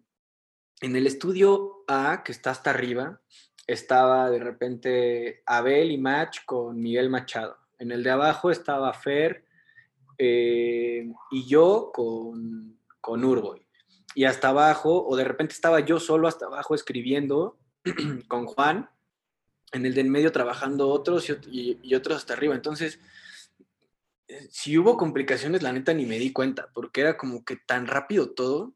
En 0.81 0.97
el 0.97 1.07
estudio 1.07 1.85
A, 1.87 2.23
que 2.25 2.33
está 2.33 2.51
hasta 2.51 2.71
arriba, 2.71 3.21
estaba 3.67 4.31
de 4.31 4.39
repente 4.39 5.43
Abel 5.47 5.91
y 5.91 5.99
Match 5.99 6.41
con 6.45 6.79
Miguel 6.79 7.11
Machado. 7.11 7.57
En 7.79 7.93
el 7.93 8.03
de 8.03 8.11
abajo 8.11 8.51
estaba 8.51 8.93
Fer 8.93 9.45
eh, 10.19 11.09
y 11.31 11.47
yo 11.47 11.91
con, 11.93 12.79
con 13.01 13.25
Urboy. 13.25 13.66
Y 14.17 14.25
hasta 14.25 14.49
abajo, 14.49 15.07
o 15.07 15.15
de 15.15 15.25
repente 15.25 15.53
estaba 15.53 15.81
yo 15.81 16.01
solo 16.01 16.27
hasta 16.27 16.47
abajo 16.47 16.75
escribiendo 16.75 17.59
con 18.29 18.47
Juan, 18.47 18.89
en 19.73 19.85
el 19.85 19.93
de 19.93 20.01
en 20.01 20.11
medio 20.11 20.33
trabajando 20.33 20.89
otros 20.89 21.31
y, 21.51 21.95
otros 21.95 22.17
hasta 22.17 22.33
arriba. 22.33 22.55
Entonces, 22.55 22.99
eh, 24.29 24.49
si 24.51 24.79
hubo 24.79 24.97
complicaciones, 24.97 25.63
la 25.63 25.71
neta 25.71 25.93
ni 25.93 26.07
me 26.07 26.19
di 26.19 26.33
cuenta, 26.33 26.71
porque 26.73 27.03
era 27.03 27.19
como 27.19 27.45
que 27.45 27.57
tan 27.57 27.87
rápido 27.87 28.31
todo, 28.31 28.75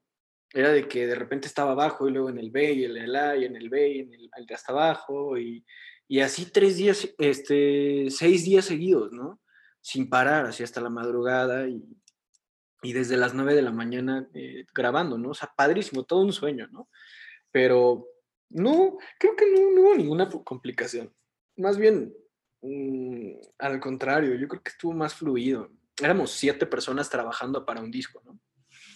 era 0.53 0.73
de 0.73 0.87
que 0.87 1.07
de 1.07 1.15
repente 1.15 1.49
estaba 1.49 1.73
abajo 1.73 2.07
y 2.07 2.13
luego 2.13 2.29
en 2.29 2.37
el 2.37 2.51
B 2.51 2.75
y 2.75 2.85
en 2.85 2.99
el 2.99 3.17
A 3.17 3.35
y 3.35 3.47
en 3.47 3.57
el 3.57 3.71
B 3.71 3.89
y 3.89 4.01
en 4.01 4.13
el, 4.13 4.47
de 4.47 4.55
hasta 4.55 4.73
abajo 4.73 5.39
y, 5.39 5.65
y, 6.07 6.21
así 6.21 6.51
tres 6.53 6.77
días, 6.77 7.09
este, 7.17 8.09
seis 8.11 8.45
días 8.45 8.67
seguidos, 8.67 9.11
¿no? 9.13 9.41
Sin 9.81 10.11
parar, 10.11 10.45
así 10.45 10.63
hasta 10.63 10.83
la 10.83 10.91
madrugada 10.91 11.67
y, 11.67 11.83
y 12.83 12.93
desde 12.93 13.17
las 13.17 13.35
9 13.35 13.55
de 13.55 13.63
la 13.63 13.73
mañana 13.73 14.29
eh, 14.35 14.65
grabando, 14.75 15.19
¿no? 15.19 15.31
O 15.31 15.35
sea, 15.35 15.53
padrísimo, 15.55 16.05
todo 16.05 16.21
un 16.23 16.33
sueño, 16.33 16.67
¿no? 16.69 16.89
Pero 17.51 18.07
no, 18.51 18.97
creo 19.19 19.37
que 19.37 19.51
no, 19.51 19.81
hubo 19.83 19.95
ninguna 19.95 20.29
complicación. 20.45 21.15
Más 21.57 21.79
bien, 21.79 22.15
mm, 22.63 23.33
al 23.59 23.81
contrario, 23.81 24.35
yo 24.35 24.49
creo 24.49 24.63
que 24.63 24.71
estuvo 24.71 24.93
más 24.93 25.15
fluido. 25.15 25.71
Éramos 26.01 26.33
siete 26.33 26.67
personas 26.67 27.11
trabajando 27.11 27.65
para 27.65 27.81
un 27.81 27.91
disco, 27.91 28.23
¿no? 28.25 28.41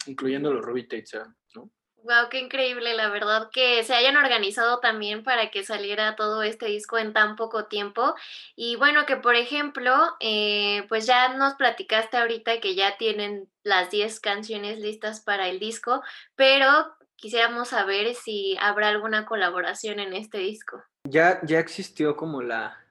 Incluyendo 0.07 0.53
los 0.53 0.65
Ruby 0.65 0.89
Tates, 0.89 1.19
¿no? 1.55 1.71
Wow, 2.05 2.29
qué 2.31 2.39
increíble, 2.39 2.93
la 2.93 3.09
verdad, 3.09 3.49
que 3.51 3.83
se 3.83 3.95
hayan 3.95 4.19
organizado 4.19 4.79
también 4.79 5.25
para 5.25 5.51
que 5.51 5.65
saliera 5.65 6.17
todo 6.17 6.43
este 6.43 6.67
disco 6.67 6.99
en 6.99 7.15
tan 7.15 7.35
poco 7.35 7.65
tiempo. 7.65 8.15
Y 8.55 8.77
bueno, 8.77 9.07
que 9.07 9.17
por 9.17 9.37
ejemplo, 9.37 9.95
eh, 10.21 10.85
pues 10.91 11.07
ya 11.07 11.35
nos 11.35 11.55
platicaste 11.55 12.19
ahorita 12.19 12.61
que 12.61 12.75
ya 12.75 12.99
tienen 12.99 13.49
las 13.63 13.91
10 13.91 14.21
canciones 14.21 14.81
listas 14.81 15.23
para 15.23 15.49
el 15.49 15.59
disco, 15.59 16.03
pero 16.37 16.95
quisiéramos 17.17 17.69
saber 17.69 18.15
si 18.15 18.55
habrá 18.61 18.89
alguna 18.89 19.25
colaboración 19.25 19.99
en 19.99 20.13
este 20.13 20.37
disco. 20.37 20.85
Ya, 21.05 21.41
ya 21.43 21.59
existió 21.59 22.17
como 22.17 22.43
la, 22.43 22.85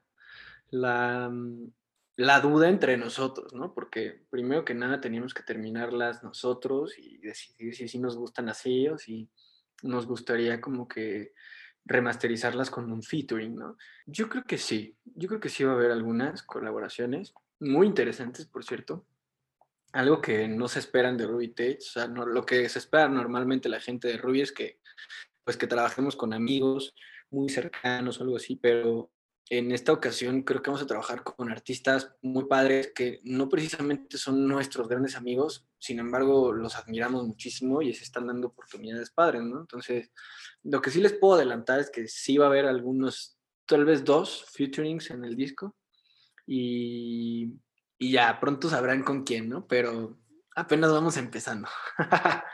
la, 0.72 1.30
mm, 1.30 1.72
la 2.16 2.40
duda 2.42 2.70
entre 2.70 2.98
nosotros, 2.98 3.54
¿no? 3.54 3.74
Porque 3.74 4.24
primero 4.30 4.64
que 4.64 4.74
nada 4.74 5.02
teníamos 5.02 5.34
que 5.34 5.44
terminarlas 5.44 6.24
nosotros 6.24 6.98
y 6.98 7.18
decidir 7.18 7.76
si 7.76 7.88
sí 7.88 8.00
nos 8.00 8.16
gustan 8.16 8.50
así 8.50 8.88
o 8.88 8.98
si 8.98 9.30
nos 9.82 10.06
gustaría 10.06 10.62
como 10.62 10.88
que 10.88 11.34
remasterizarlas 11.86 12.70
con 12.70 12.92
un 12.92 13.04
featuring, 13.04 13.56
¿no? 13.56 13.78
Yo 14.06 14.30
creo 14.30 14.44
que 14.44 14.58
sí, 14.58 14.96
yo 15.04 15.28
creo 15.28 15.40
que 15.40 15.50
sí 15.50 15.64
va 15.64 15.72
a 15.72 15.76
haber 15.76 15.92
algunas 15.92 16.44
colaboraciones 16.44 17.34
muy 17.60 17.88
interesantes, 17.88 18.46
por 18.46 18.64
cierto. 18.64 19.06
Algo 19.92 20.22
que 20.22 20.48
no 20.48 20.68
se 20.68 20.80
esperan 20.80 21.18
de 21.18 21.28
Ruby 21.28 21.50
Tate, 21.50 21.78
o 21.80 21.82
sea, 21.82 22.08
no, 22.08 22.26
lo 22.26 22.46
que 22.46 22.68
se 22.70 22.80
espera 22.80 23.08
normalmente 23.10 23.70
la 23.70 23.80
gente 23.80 24.08
de 24.08 24.18
Ruby 24.18 24.42
es 24.42 24.52
que, 24.52 24.80
pues, 25.44 25.58
que 25.58 25.68
trabajemos 25.68 26.16
con 26.16 26.34
amigos 26.34 26.96
muy 27.30 27.50
cercanos 27.50 28.20
o 28.20 28.24
algo 28.24 28.38
así, 28.38 28.56
pero 28.56 29.12
en 29.50 29.72
esta 29.72 29.92
ocasión 29.92 30.44
creo 30.44 30.62
que 30.62 30.70
vamos 30.70 30.84
a 30.84 30.88
trabajar 30.88 31.24
con 31.24 31.52
artistas 31.52 32.12
muy 32.22 32.46
padres 32.46 32.92
que 32.96 33.20
no 33.24 33.50
precisamente 33.50 34.18
son 34.18 34.48
nuestros 34.48 34.88
grandes 34.88 35.16
amigos, 35.16 35.68
sin 35.80 36.00
embargo 36.00 36.54
los 36.54 36.76
admiramos 36.76 37.26
muchísimo 37.28 37.82
y 37.82 37.94
se 37.94 38.04
están 38.04 38.28
dando 38.28 38.48
oportunidades 38.48 39.12
padres, 39.12 39.44
¿no? 39.44 39.60
Entonces, 39.60 40.12
lo 40.64 40.82
que 40.82 40.92
sí 40.92 41.02
les 41.02 41.14
puedo 41.14 41.36
adelantar 41.36 41.80
es 41.80 41.90
que 41.92 42.08
sí 42.08 42.38
va 42.38 42.46
a 42.46 42.50
haber 42.50 42.66
algunos, 42.66 43.38
tal 43.66 43.86
vez 43.86 44.04
dos 44.04 44.46
featurings 44.54 45.12
en 45.12 45.26
el 45.26 45.36
disco 45.36 45.76
y, 46.48 47.54
y 47.98 48.12
ya 48.12 48.40
pronto 48.40 48.70
sabrán 48.70 49.04
con 49.04 49.24
quién, 49.24 49.50
¿no? 49.50 49.68
Pero 49.68 50.18
apenas 50.56 50.92
vamos 50.92 51.18
empezando. 51.18 51.68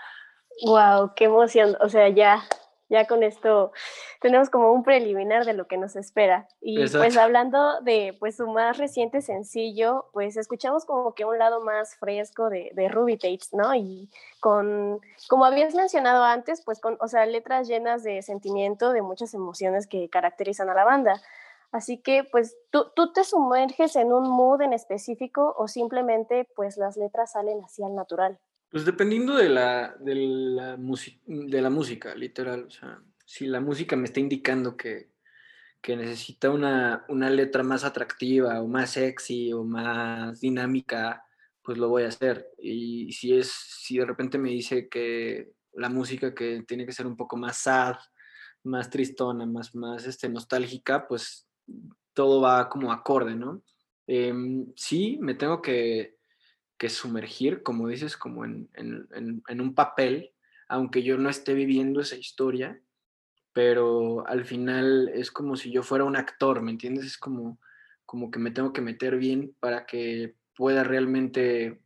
wow, 0.65 1.13
qué 1.15 1.25
emoción, 1.25 1.78
o 1.82 1.88
sea, 1.88 2.10
ya 2.10 2.43
ya 2.89 3.06
con 3.06 3.23
esto 3.23 3.71
tenemos 4.19 4.49
como 4.49 4.73
un 4.73 4.84
preliminar 4.84 5.45
de 5.45 5.54
lo 5.54 5.67
que 5.67 5.78
nos 5.78 5.95
espera. 5.95 6.47
Y 6.60 6.88
pues 6.89 7.17
hablando 7.17 7.82
de 7.82 8.15
pues 8.19 8.38
su 8.38 8.47
más 8.47 8.78
reciente 8.78 9.21
sencillo, 9.21 10.08
pues 10.12 10.36
escuchamos 10.38 10.86
como 10.86 11.13
que 11.13 11.25
un 11.25 11.38
lado 11.38 11.62
más 11.62 11.95
fresco 11.95 12.49
de, 12.49 12.71
de 12.73 12.89
Ruby 12.89 13.17
Tates, 13.17 13.54
¿no? 13.54 13.73
Y 13.75 14.10
con, 14.39 14.99
como 15.28 15.45
habías 15.45 15.75
mencionado 15.75 16.23
antes, 16.23 16.62
pues 16.65 16.82
con, 16.82 16.97
o 16.99 17.08
sea, 17.08 17.25
letras 17.25 17.67
llenas 17.67 18.04
de 18.04 18.21
sentimiento, 18.21 18.91
de 18.91 19.02
muchas 19.02 19.34
emociones 19.34 19.88
que 19.88 20.10
caracterizan 20.10 20.69
a 20.69 20.73
la 20.73 20.84
banda. 20.84 21.21
Así 21.71 22.02
que, 22.02 22.23
pues, 22.23 22.58
¿tú, 22.71 22.88
¿tú, 22.95 23.13
te 23.13 23.23
sumerges 23.23 23.95
en 23.95 24.12
un 24.12 24.28
mood 24.28 24.62
en 24.62 24.73
específico 24.73 25.54
o 25.56 25.67
simplemente, 25.67 26.47
pues, 26.56 26.78
las 26.78 26.97
letras 26.97 27.34
salen 27.34 27.63
así 27.63 27.84
al 27.84 27.93
natural? 27.93 28.39
Pues 28.69 28.86
dependiendo 28.86 29.36
de 29.36 29.49
la, 29.49 29.95
de 29.99 30.15
la, 30.15 30.77
música, 31.69 32.13
literal. 32.13 32.65
O 32.65 32.69
sea, 32.69 33.01
si 33.25 33.47
la 33.47 33.60
música 33.62 33.95
me 33.95 34.05
está 34.05 34.19
indicando 34.19 34.77
que, 34.77 35.10
que 35.82 35.97
necesita 35.97 36.51
una, 36.51 37.03
una, 37.10 37.29
letra 37.32 37.63
más 37.63 37.84
atractiva 37.84 38.62
o 38.62 38.67
más 38.67 38.91
sexy 38.91 39.51
o 39.53 39.63
más 39.63 40.39
dinámica, 40.39 41.25
pues 41.63 41.79
lo 41.79 41.89
voy 41.89 42.03
a 42.03 42.10
hacer. 42.10 42.47
Y 42.60 43.12
si 43.12 43.36
es, 43.36 43.51
si 43.51 43.97
de 43.97 44.05
repente 44.05 44.38
me 44.38 44.49
dice 44.49 44.88
que 44.88 45.51
la 45.73 45.89
música 45.89 46.36
que 46.36 46.63
tiene 46.67 46.86
que 46.86 46.91
ser 46.91 47.08
un 47.08 47.17
poco 47.17 47.38
más 47.38 47.58
sad, 47.58 47.95
más 48.63 48.89
tristona, 48.89 49.45
más, 49.47 49.73
más 49.73 50.05
este, 50.05 50.29
nostálgica, 50.29 51.08
pues 51.08 51.47
todo 52.13 52.41
va 52.41 52.69
como 52.69 52.91
acorde, 52.91 53.36
¿no? 53.36 53.63
Em, 54.05 54.71
sí, 54.75 55.17
me 55.21 55.36
tengo 55.36 55.62
que, 55.62 56.18
que 56.80 56.89
sumergir, 56.89 57.62
como 57.62 57.89
dices, 57.89 58.18
como 58.18 58.46
en, 58.46 58.70
un 59.48 59.76
papel, 59.76 60.32
aunque 60.68 61.04
yo 61.04 61.18
no 61.18 61.30
esté 61.30 61.54
viviendo 61.54 62.00
esa 62.00 62.15
historia, 62.15 62.82
pero 63.54 64.26
al 64.28 64.46
final 64.46 65.10
es 65.13 65.30
como 65.30 65.58
si 65.58 65.72
yo 65.72 65.84
fuera 65.84 66.06
un 66.06 66.15
actor, 66.15 66.62
¿me 66.62 66.72
entiendes? 66.72 67.06
Es 67.06 67.18
como, 67.18 67.60
como 68.06 68.32
que 68.32 68.39
me 68.39 68.52
tengo 68.52 68.72
que 68.72 68.82
meter 68.82 69.18
bien 69.18 69.54
para 69.60 69.86
que 69.86 70.36
pueda 70.56 70.84
realmente 70.86 71.82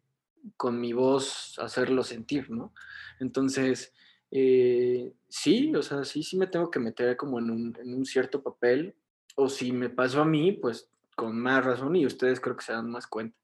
con 0.57 0.79
mi 0.79 0.93
voz 0.93 1.57
hacerlo 1.57 2.03
sentir, 2.03 2.51
¿no? 2.51 2.71
Entonces, 3.19 3.93
eh, 4.29 5.11
sí, 5.27 5.73
o 5.75 5.81
sea, 5.81 6.03
sí, 6.03 6.21
sí 6.21 6.37
me 6.37 6.47
tengo 6.47 6.69
que 6.69 6.79
meter 6.79 7.17
como 7.17 7.39
en 7.39 7.49
un, 7.49 7.75
en 7.81 7.95
un 7.95 8.05
cierto 8.05 8.43
papel, 8.43 8.95
o 9.35 9.49
si 9.49 9.71
me 9.71 9.89
pasó 9.89 10.21
a 10.21 10.25
mí, 10.25 10.51
pues 10.51 10.87
con 11.15 11.39
más 11.39 11.65
razón 11.65 11.95
y 11.95 12.05
ustedes 12.05 12.39
creo 12.39 12.55
que 12.55 12.65
se 12.65 12.73
dan 12.73 12.91
más 12.91 13.07
cuenta. 13.07 13.42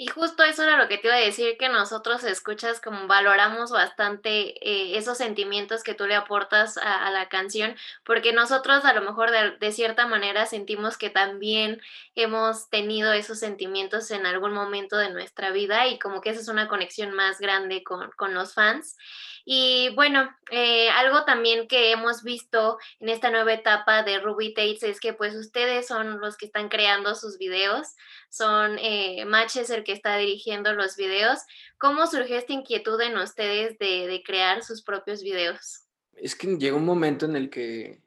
Y 0.00 0.06
justo 0.06 0.44
eso 0.44 0.62
era 0.62 0.76
lo 0.76 0.86
que 0.86 0.96
te 0.96 1.08
iba 1.08 1.16
a 1.16 1.18
decir, 1.18 1.56
que 1.58 1.68
nosotros 1.68 2.22
escuchas 2.22 2.80
como 2.80 3.08
valoramos 3.08 3.72
bastante 3.72 4.54
eh, 4.64 4.96
esos 4.96 5.18
sentimientos 5.18 5.82
que 5.82 5.92
tú 5.92 6.06
le 6.06 6.14
aportas 6.14 6.76
a, 6.76 7.10
la 7.10 7.28
canción, 7.28 7.74
porque 8.04 8.32
nosotros 8.32 8.84
a 8.84 8.92
lo 8.92 9.02
mejor 9.02 9.32
de, 9.32 9.72
cierta 9.72 10.06
manera 10.06 10.46
sentimos 10.46 10.98
que 10.98 11.10
también 11.10 11.82
hemos 12.14 12.70
tenido 12.70 13.12
esos 13.12 13.40
sentimientos 13.40 14.12
en 14.12 14.24
algún 14.24 14.52
momento 14.52 14.96
de 14.96 15.10
nuestra 15.10 15.50
vida 15.50 15.88
y 15.88 15.98
como 15.98 16.20
que 16.20 16.30
esa 16.30 16.42
es 16.42 16.48
una 16.48 16.68
conexión 16.68 17.12
más 17.12 17.40
grande 17.40 17.82
con, 17.82 18.08
con 18.12 18.34
los 18.34 18.54
fans. 18.54 18.96
Y 19.50 19.88
bueno, 19.94 20.28
eh, 20.50 20.90
algo 20.90 21.24
también 21.24 21.68
que 21.68 21.90
hemos 21.90 22.22
visto 22.22 22.76
en 23.00 23.08
esta 23.08 23.30
nueva 23.30 23.54
etapa 23.54 24.02
de 24.02 24.20
Ruby 24.20 24.52
Tates 24.52 24.82
es 24.82 25.00
que 25.00 25.14
pues 25.14 25.34
ustedes 25.34 25.86
son 25.86 26.20
los 26.20 26.36
que 26.36 26.44
están 26.44 26.68
creando 26.68 27.14
sus 27.14 27.38
videos, 27.38 27.96
son 28.28 28.76
eh, 28.78 29.24
Matches 29.24 29.70
el 29.70 29.84
que 29.84 29.92
está 29.92 30.18
dirigiendo 30.18 30.74
los 30.74 30.96
videos. 30.96 31.38
¿Cómo 31.78 32.06
surgió 32.06 32.36
esta 32.36 32.52
inquietud 32.52 33.00
en 33.00 33.16
ustedes 33.16 33.78
de, 33.78 34.22
crear 34.22 34.62
sus 34.62 34.82
propios 34.82 35.22
videos? 35.22 35.86
Es 36.12 36.36
que 36.36 36.58
llegó 36.58 36.76
un 36.76 36.84
momento 36.84 37.24
en 37.24 37.34
el 37.34 37.48
que 37.48 38.02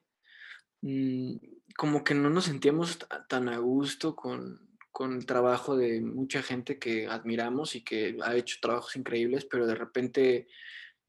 mm, 0.82 1.38
como 1.76 2.04
que 2.04 2.14
no 2.14 2.30
nos 2.30 2.46
sentíamos 2.46 3.00
tan 3.28 3.50
a 3.50 3.58
gusto 3.58 4.16
con, 4.16 4.78
con 4.92 5.16
el 5.16 5.26
trabajo 5.26 5.76
de 5.76 6.02
mucha 6.02 6.44
gente 6.44 6.78
que 6.78 7.08
admiramos 7.08 7.76
y 7.76 7.84
que 7.84 8.16
ha 8.22 8.36
hecho 8.36 8.60
trabajos 8.62 8.96
increíbles, 8.96 9.46
pero 9.46 9.66
de 9.66 9.74
repente 9.74 10.48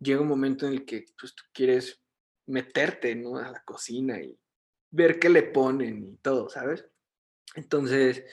llega 0.02 0.20
un 0.20 0.28
momento 0.28 0.66
en 0.66 0.74
el 0.74 0.84
que 0.84 1.06
pues, 1.18 1.34
tú 1.34 1.44
quieres 1.52 2.02
meterte 2.46 3.14
¿no? 3.14 3.36
a 3.36 3.50
la 3.50 3.62
cocina 3.64 4.20
y 4.20 4.38
ver 4.90 5.18
qué 5.18 5.28
le 5.28 5.42
ponen 5.42 6.04
y 6.04 6.16
todo, 6.16 6.48
¿sabes? 6.48 6.86
Entonces, 7.54 8.24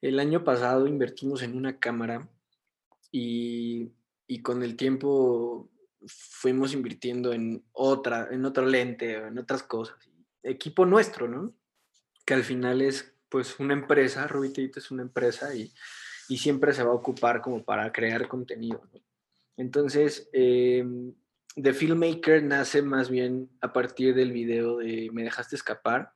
el 0.00 0.18
año 0.18 0.44
pasado 0.44 0.86
invertimos 0.86 1.42
en 1.42 1.56
una 1.56 1.78
cámara 1.78 2.28
y, 3.10 3.92
y 4.26 4.42
con 4.42 4.62
el 4.62 4.76
tiempo 4.76 5.70
fuimos 6.06 6.72
invirtiendo 6.72 7.32
en 7.32 7.64
otra, 7.72 8.28
en 8.30 8.44
otro 8.44 8.66
lente, 8.66 9.14
en 9.14 9.38
otras 9.38 9.62
cosas. 9.62 9.96
Equipo 10.42 10.86
nuestro, 10.86 11.28
¿no? 11.28 11.54
Que 12.24 12.34
al 12.34 12.44
final 12.44 12.82
es 12.82 13.14
pues 13.28 13.58
una 13.58 13.74
empresa, 13.74 14.26
Rubitito 14.26 14.78
es 14.78 14.90
una 14.90 15.02
empresa 15.02 15.54
y, 15.54 15.72
y, 16.28 16.38
siempre 16.38 16.72
se 16.72 16.84
va 16.84 16.90
a 16.90 16.94
ocupar 16.94 17.40
como 17.42 17.64
para 17.64 17.90
crear 17.92 18.28
contenido. 18.28 18.88
¿no? 18.92 19.00
Entonces, 19.56 20.28
eh, 20.32 20.84
The 21.56 21.72
Filmmaker 21.72 22.42
nace 22.42 22.82
más 22.82 23.08
bien 23.08 23.50
a 23.62 23.72
partir 23.72 24.14
del 24.14 24.32
video 24.32 24.78
de 24.78 25.08
Me 25.12 25.22
dejaste 25.22 25.56
escapar, 25.56 26.12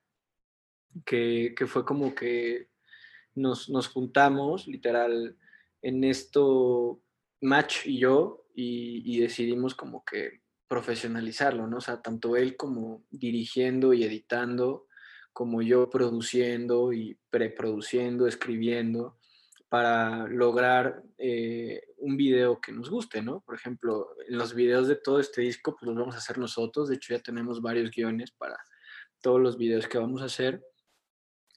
que, 1.07 1.55
fue 1.67 1.85
como 1.85 2.15
que 2.15 2.69
nos, 3.35 3.67
juntamos, 3.89 4.67
literal, 4.67 5.37
en 5.83 6.05
esto, 6.05 7.01
Match 7.41 7.87
y 7.87 7.99
yo, 7.99 8.47
y, 8.55 9.19
decidimos 9.21 9.75
como 9.75 10.05
que 10.05 10.43
profesionalizarlo, 10.69 11.67
¿no? 11.67 11.79
O 11.79 11.81
sea, 11.81 12.03
tanto 12.03 12.37
él 12.37 12.57
como 12.57 13.05
dirigiendo 13.11 13.95
y 13.95 14.05
editando, 14.05 14.87
como 15.33 15.63
yo 15.63 15.89
produciendo 15.89 16.93
y 16.93 17.19
preproduciendo, 17.31 18.27
escribiendo, 18.27 19.17
para 19.71 20.27
lograr 20.27 21.05
eh, 21.17 21.81
un 21.99 22.17
video 22.17 22.61
que 22.61 22.73
nos 22.73 22.91
guste, 22.91 23.23
¿no? 23.23 23.41
Por 23.41 23.55
ejemplo, 23.55 24.17
en 24.29 24.37
los 24.37 24.53
videos 24.53 24.89
de 24.89 24.97
todo 24.97 25.21
este 25.21 25.43
disco, 25.43 25.77
pues 25.79 25.89
los 25.89 25.97
vamos 25.97 26.17
a 26.17 26.19
hacer 26.19 26.39
nosotros. 26.39 26.89
De 26.89 26.97
hecho, 26.97 27.15
ya 27.15 27.23
tenemos 27.23 27.63
varios 27.63 27.93
guiones 27.93 28.33
para 28.33 28.59
todos 29.23 29.41
los 29.41 29.57
videos 29.57 29.87
que 29.87 29.99
vamos 29.99 30.23
a 30.23 30.25
hacer. 30.27 30.61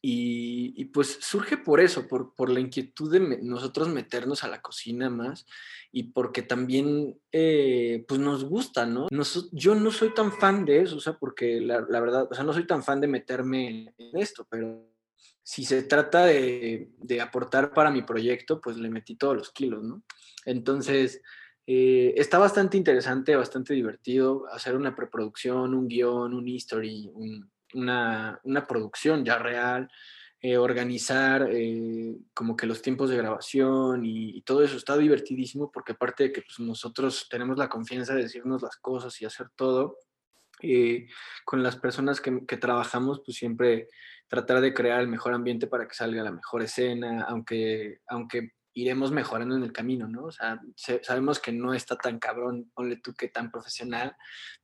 Y, 0.05 0.85
pues 0.93 1.17
surge 1.21 1.57
por 1.57 1.79
eso, 1.79 2.07
por, 2.07 2.35
por 2.35 2.49
la 2.49 2.59
inquietud 2.59 3.11
de 3.11 3.41
nosotros 3.41 3.87
meternos 3.87 4.43
a 4.43 4.49
la 4.49 4.61
cocina 4.61 5.09
más 5.09 5.45
y 5.93 6.11
porque 6.11 6.41
también 6.41 7.19
eh, 7.31 8.03
pues 8.05 8.19
nos 8.19 8.43
gusta, 8.43 8.85
¿no? 8.85 9.07
yo 9.53 9.75
no 9.75 9.91
soy 9.91 10.13
tan 10.13 10.33
fan 10.33 10.65
de 10.65 10.81
eso, 10.81 10.97
o 10.97 10.99
sea, 10.99 11.13
porque 11.17 11.61
la, 11.61 11.85
la, 11.87 12.01
verdad, 12.01 12.27
o 12.29 12.35
sea, 12.35 12.43
no 12.43 12.51
soy 12.51 12.67
tan 12.67 12.83
fan 12.83 12.99
de 12.99 13.07
meterme 13.07 13.93
en 13.97 14.17
esto, 14.19 14.45
pero 14.49 14.92
si 15.43 15.65
se 15.65 15.83
trata 15.83 16.25
de, 16.25 16.89
de, 16.97 17.21
aportar 17.21 17.73
para 17.73 17.91
mi 17.91 18.01
proyecto, 18.01 18.61
pues 18.61 18.77
le 18.77 18.89
metí 18.89 19.15
todos 19.15 19.35
los 19.35 19.51
kilos, 19.51 19.83
¿no? 19.83 20.03
Entonces, 20.45 21.21
eh, 21.65 22.13
está 22.17 22.39
bastante 22.39 22.77
interesante, 22.77 23.35
bastante 23.35 23.73
divertido 23.73 24.45
hacer 24.51 24.75
una 24.75 24.95
preproducción, 24.95 25.73
un 25.73 25.87
guion, 25.87 26.33
un 26.33 26.47
history, 26.47 27.09
un, 27.13 27.49
una, 27.73 28.65
producción 28.67 29.23
ya 29.23 29.37
real, 29.37 29.89
eh, 30.41 30.57
organizar 30.57 31.47
eh, 31.51 32.17
como 32.33 32.57
que 32.57 32.67
los 32.67 32.81
tiempos 32.81 33.09
de 33.09 33.17
grabación 33.17 34.05
y, 34.05 34.41
todo 34.41 34.61
eso 34.63 34.75
está 34.75 34.97
divertidísimo 34.97 35.71
porque 35.71 35.93
aparte 35.93 36.23
de 36.23 36.31
que 36.33 36.41
pues, 36.41 36.59
nosotros 36.59 37.27
tenemos 37.29 37.57
la 37.57 37.69
confianza 37.69 38.13
de 38.13 38.23
decirnos 38.23 38.61
las 38.61 38.75
cosas 38.77 39.21
y 39.21 39.25
hacer 39.25 39.47
todo, 39.55 39.97
eh, 40.61 41.07
con 41.45 41.63
las 41.63 41.75
personas 41.77 42.21
que, 42.21 42.57
trabajamos, 42.57 43.21
pues 43.25 43.37
siempre 43.37 43.89
tratar 44.27 44.61
de 44.61 44.73
crear 44.73 45.01
el 45.01 45.07
mejor 45.07 45.33
ambiente 45.33 45.67
para 45.67 45.87
que 45.87 45.95
salga 45.95 46.23
la 46.23 46.31
mejor 46.31 46.61
escena, 46.63 47.25
aunque, 47.27 47.99
aunque 48.07 48.53
iremos 48.73 49.11
mejorando 49.11 49.55
en 49.55 49.63
el 49.63 49.71
camino, 49.71 50.07
¿no? 50.07 50.25
O 50.25 50.31
sea, 50.31 50.59
sabemos 51.01 51.39
que 51.39 51.51
no 51.51 51.73
está 51.73 51.95
tan 51.95 52.19
cabrón, 52.19 52.71
ponle 52.73 52.97
tú 52.97 53.13
que 53.13 53.27
tan 53.27 53.51
profesional, 53.51 54.15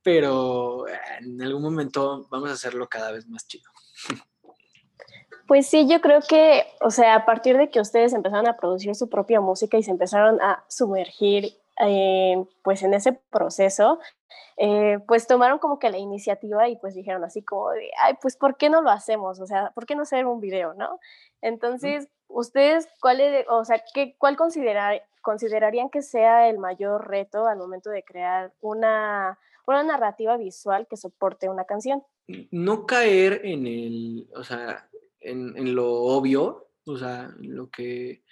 pero 0.02 0.86
en 0.88 1.40
algún 1.42 1.62
momento 1.62 2.26
vamos 2.30 2.50
a 2.50 2.54
hacerlo 2.54 2.88
cada 2.88 3.12
vez 3.12 3.28
más 3.28 3.46
chido. 3.46 3.70
Pues 5.46 5.66
sí, 5.66 5.88
yo 5.88 6.00
creo 6.00 6.20
que, 6.28 6.64
o 6.80 6.90
sea, 6.90 7.16
a 7.16 7.26
partir 7.26 7.56
de 7.56 7.70
que 7.70 7.80
ustedes 7.80 8.12
empezaron 8.12 8.46
a 8.46 8.56
producir 8.56 8.94
su 8.94 9.08
propia 9.08 9.40
música 9.40 9.78
y 9.78 9.82
se 9.82 9.90
empezaron 9.90 10.40
a 10.40 10.64
sumergir 10.68 11.56
eh, 11.80 12.36
pues 12.62 12.82
en 12.82 12.94
ese 12.94 13.14
proceso, 13.30 13.98
eh, 14.56 14.98
pues 15.06 15.26
tomaron 15.26 15.58
como 15.58 15.78
que 15.78 15.90
la 15.90 15.98
iniciativa 15.98 16.68
y 16.68 16.76
pues 16.76 16.94
dijeron 16.94 17.24
así 17.24 17.42
como 17.42 17.70
de, 17.70 17.90
ay, 18.02 18.14
pues 18.20 18.36
¿por 18.36 18.56
qué 18.56 18.70
no 18.70 18.82
lo 18.82 18.90
hacemos? 18.90 19.40
O 19.40 19.46
sea, 19.46 19.70
¿por 19.74 19.86
qué 19.86 19.94
no 19.94 20.02
hacer 20.02 20.26
un 20.26 20.40
video, 20.40 20.74
no? 20.74 20.98
Entonces, 21.40 22.08
¿ustedes 22.28 22.88
cuál, 23.00 23.20
o 23.48 23.64
sea, 23.64 23.82
¿qué, 23.94 24.14
cuál 24.18 24.36
considerar, 24.36 25.02
considerarían 25.22 25.90
que 25.90 26.02
sea 26.02 26.48
el 26.48 26.58
mayor 26.58 27.08
reto 27.08 27.46
al 27.46 27.58
momento 27.58 27.90
de 27.90 28.02
crear 28.02 28.52
una, 28.60 29.38
una 29.66 29.82
narrativa 29.82 30.36
visual 30.36 30.86
que 30.88 30.96
soporte 30.96 31.48
una 31.48 31.64
canción? 31.64 32.02
No 32.50 32.86
caer 32.86 33.40
en 33.44 33.66
el, 33.66 34.28
o 34.34 34.44
sea, 34.44 34.88
en, 35.20 35.56
en 35.56 35.74
lo 35.74 35.90
obvio, 35.92 36.68
o 36.86 36.96
sea, 36.96 37.30
lo 37.38 37.70
que 37.70 38.22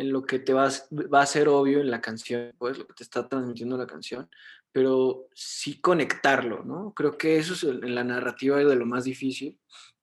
en 0.00 0.12
lo 0.12 0.24
que 0.24 0.38
te 0.38 0.54
vas, 0.54 0.88
va 0.90 1.20
a 1.20 1.26
ser 1.26 1.48
obvio 1.48 1.80
en 1.80 1.90
la 1.90 2.00
canción, 2.00 2.54
pues 2.56 2.78
lo 2.78 2.86
que 2.86 2.94
te 2.94 3.02
está 3.02 3.28
transmitiendo 3.28 3.76
la 3.76 3.86
canción, 3.86 4.30
pero 4.72 5.28
sí 5.34 5.80
conectarlo, 5.80 6.64
¿no? 6.64 6.92
Creo 6.94 7.18
que 7.18 7.38
eso 7.38 7.54
es 7.54 7.64
en 7.64 7.94
la 7.94 8.04
narrativa 8.04 8.58
de 8.58 8.76
lo 8.76 8.86
más 8.86 9.04
difícil 9.04 9.58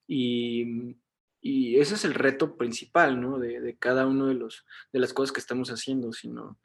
y, 0.08 0.96
y 1.42 1.80
ese 1.80 1.96
es 1.96 2.06
el 2.06 2.14
reto 2.14 2.58
principal, 2.58 3.22
¿no? 3.22 3.40
De, 3.40 3.62
de, 3.62 3.78
cada 3.78 4.06
uno 4.06 4.28
de, 4.28 4.34
los, 4.34 4.66
de 4.92 5.00
las 5.00 5.14
cosas 5.14 5.32
que 5.32 5.40
estamos 5.40 5.70
haciendo, 5.70 6.12
sino 6.12 6.60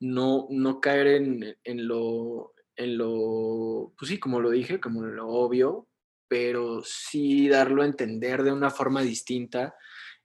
no, 0.00 0.46
no 0.50 0.80
caer 0.80 1.08
en, 1.08 1.56
en, 1.64 1.88
lo, 1.88 2.54
en 2.76 2.98
lo, 2.98 3.92
pues 3.98 4.10
sí, 4.10 4.18
como 4.18 4.40
lo 4.40 4.50
dije, 4.50 4.80
como 4.80 5.02
lo 5.02 5.28
obvio, 5.28 5.88
pero 6.28 6.82
sí 6.84 7.48
darlo 7.48 7.82
a 7.82 7.86
entender 7.86 8.42
de 8.42 8.52
una 8.52 8.70
forma 8.70 9.02
distinta 9.02 9.74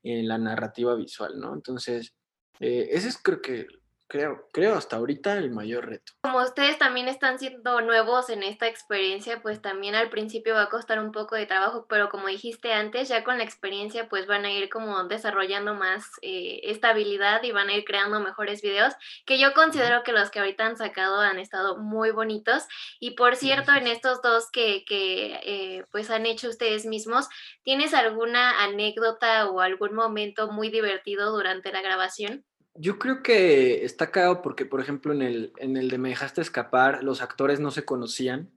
en 0.03 0.27
la 0.27 0.37
narrativa 0.37 0.95
visual, 0.95 1.39
¿no? 1.39 1.53
Entonces, 1.53 2.13
eh, 2.59 2.89
ese 2.91 3.07
es 3.07 3.17
creo 3.17 3.41
que, 3.41 3.67
creo, 4.13 4.47
creo 4.51 4.75
hasta 4.75 4.97
ahorita 4.97 5.39
el 5.39 5.49
mayor 5.49 5.87
reto. 5.87 6.13
Como 6.21 6.37
ustedes 6.37 6.77
también 6.77 7.07
están 7.07 7.39
siendo 7.39 7.81
nuevos 7.81 8.29
en 8.29 8.43
esta 8.43 8.67
experiencia, 8.67 9.41
pues 9.41 9.59
también 9.59 9.95
al 9.95 10.11
principio 10.11 10.53
va 10.53 10.61
a 10.61 10.69
costar 10.69 10.99
un 10.99 11.11
poco 11.11 11.35
de 11.35 11.47
trabajo, 11.47 11.87
pero 11.89 12.09
como 12.09 12.27
dijiste 12.27 12.73
antes, 12.73 13.09
ya 13.09 13.23
con 13.23 13.39
la 13.39 13.43
experiencia 13.43 14.07
pues 14.09 14.27
van 14.27 14.45
a 14.45 14.51
ir 14.51 14.69
como 14.69 15.03
desarrollando 15.05 15.73
más 15.73 16.05
eh, 16.21 16.59
estabilidad 16.65 17.41
y 17.41 17.53
van 17.53 17.69
a 17.69 17.73
ir 17.73 17.85
creando 17.85 18.19
mejores 18.19 18.61
videos, 18.61 18.93
que 19.25 19.39
yo 19.39 19.51
considero 19.55 20.03
que 20.03 20.11
los 20.11 20.29
que 20.29 20.37
ahorita 20.37 20.63
han 20.63 20.77
sacado 20.77 21.19
han 21.19 21.39
estado 21.39 21.79
muy 21.79 22.11
bonitos. 22.11 22.67
Y 22.99 23.15
por 23.15 23.35
cierto, 23.35 23.73
en 23.73 23.87
estos 23.87 24.21
dos 24.21 24.51
que, 24.51 24.85
que 24.85 25.39
eh, 25.41 25.85
pues 25.91 26.11
han 26.11 26.27
hecho 26.27 26.49
ustedes 26.49 26.85
mismos, 26.85 27.29
¿tienes 27.63 27.95
alguna 27.95 28.63
anécdota 28.63 29.49
o 29.49 29.59
algún 29.59 29.95
momento 29.95 30.51
muy 30.51 30.69
divertido 30.69 31.31
durante 31.31 31.71
la 31.71 31.81
grabación? 31.81 32.45
Yo 32.75 32.97
creo 32.97 33.21
que 33.21 33.85
está 33.85 34.11
cagado 34.11 34.41
porque, 34.41 34.65
por 34.65 34.81
ejemplo, 34.81 35.13
en 35.13 35.21
el, 35.21 35.53
en 35.57 35.77
el 35.77 35.89
de 35.89 35.97
Me 35.97 36.09
dejaste 36.09 36.41
escapar, 36.41 37.03
los 37.03 37.21
actores 37.21 37.59
no 37.59 37.69
se 37.71 37.85
conocían 37.85 38.51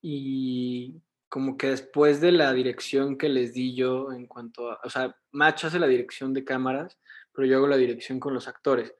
y 0.00 1.02
como 1.28 1.56
que 1.56 1.70
después 1.70 2.20
de 2.20 2.30
la 2.30 2.52
dirección 2.52 3.18
que 3.18 3.28
les 3.28 3.54
di 3.54 3.74
yo 3.74 4.12
en 4.12 4.26
cuanto 4.26 4.70
a, 4.70 4.78
o 4.84 4.90
sea, 4.90 5.16
Macho 5.32 5.66
hace 5.66 5.80
la 5.80 5.88
dirección 5.88 6.32
de 6.32 6.44
cámaras, 6.44 6.98
pero 7.32 7.48
yo 7.48 7.56
hago 7.56 7.66
la 7.66 7.76
dirección 7.76 8.20
con 8.20 8.34
los 8.34 8.46
actores. 8.46 8.94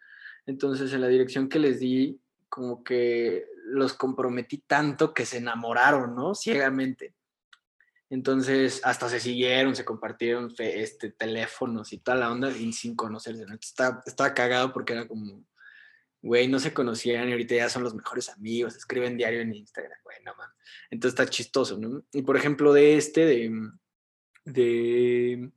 Entonces, 0.46 0.92
en 0.92 1.00
la 1.00 1.08
dirección 1.08 1.48
que 1.48 1.60
les 1.60 1.78
di, 1.78 2.20
como 2.48 2.82
que 2.82 3.46
los 3.66 3.94
comprometí 3.94 4.58
tanto 4.58 5.14
que 5.14 5.26
se 5.26 5.38
enamoraron, 5.38 6.14
¿no? 6.14 6.34
Ciegamente. 6.34 7.14
Entonces, 8.10 8.80
hasta 8.84 9.08
se 9.08 9.20
siguieron, 9.20 9.74
se 9.74 9.84
compartieron 9.84 10.52
este, 10.58 11.10
teléfonos 11.10 11.92
y 11.92 11.98
toda 11.98 12.18
la 12.18 12.30
onda 12.30 12.52
sin 12.52 12.94
conocerse. 12.94 13.44
Estaba, 13.60 14.02
estaba 14.06 14.34
cagado 14.34 14.72
porque 14.72 14.92
era 14.92 15.08
como, 15.08 15.44
güey, 16.22 16.48
no 16.48 16.58
se 16.58 16.72
conocían 16.72 17.28
y 17.28 17.32
ahorita 17.32 17.54
ya 17.54 17.68
son 17.68 17.82
los 17.82 17.94
mejores 17.94 18.28
amigos, 18.28 18.76
escriben 18.76 19.16
diario 19.16 19.40
en 19.40 19.54
Instagram, 19.54 19.98
güey, 20.04 20.18
no 20.24 20.34
man. 20.36 20.50
Entonces 20.90 21.18
está 21.18 21.30
chistoso, 21.30 21.78
¿no? 21.78 22.04
Y 22.12 22.22
por 22.22 22.36
ejemplo, 22.36 22.72
de 22.72 22.96
este, 22.96 23.26
de, 23.26 23.70
de, 24.44 25.50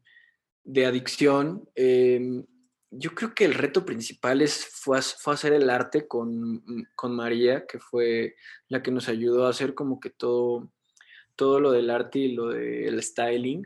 de 0.64 0.86
adicción, 0.86 1.70
em, 1.76 2.46
yo 2.90 3.14
creo 3.14 3.36
que 3.36 3.46
el 3.46 3.54
reto 3.54 3.86
principal 3.86 4.42
es, 4.42 4.66
fue, 4.66 5.02
fue 5.02 5.34
hacer 5.34 5.54
el 5.54 5.70
arte 5.70 6.08
con, 6.08 6.64
con 6.96 7.16
María, 7.16 7.66
que 7.66 7.80
fue 7.80 8.36
la 8.70 8.82
que 8.82 8.92
nos 8.92 9.10
ayudó 9.10 9.46
a 9.46 9.50
hacer 9.50 9.74
como 9.74 10.00
que 10.00 10.10
todo 10.10 10.72
todo 11.38 11.62
lo 11.62 11.72
del 11.72 11.90
arte 11.90 12.20
y 12.20 12.34
lo 12.34 12.50
del 12.50 13.02
styling, 13.02 13.66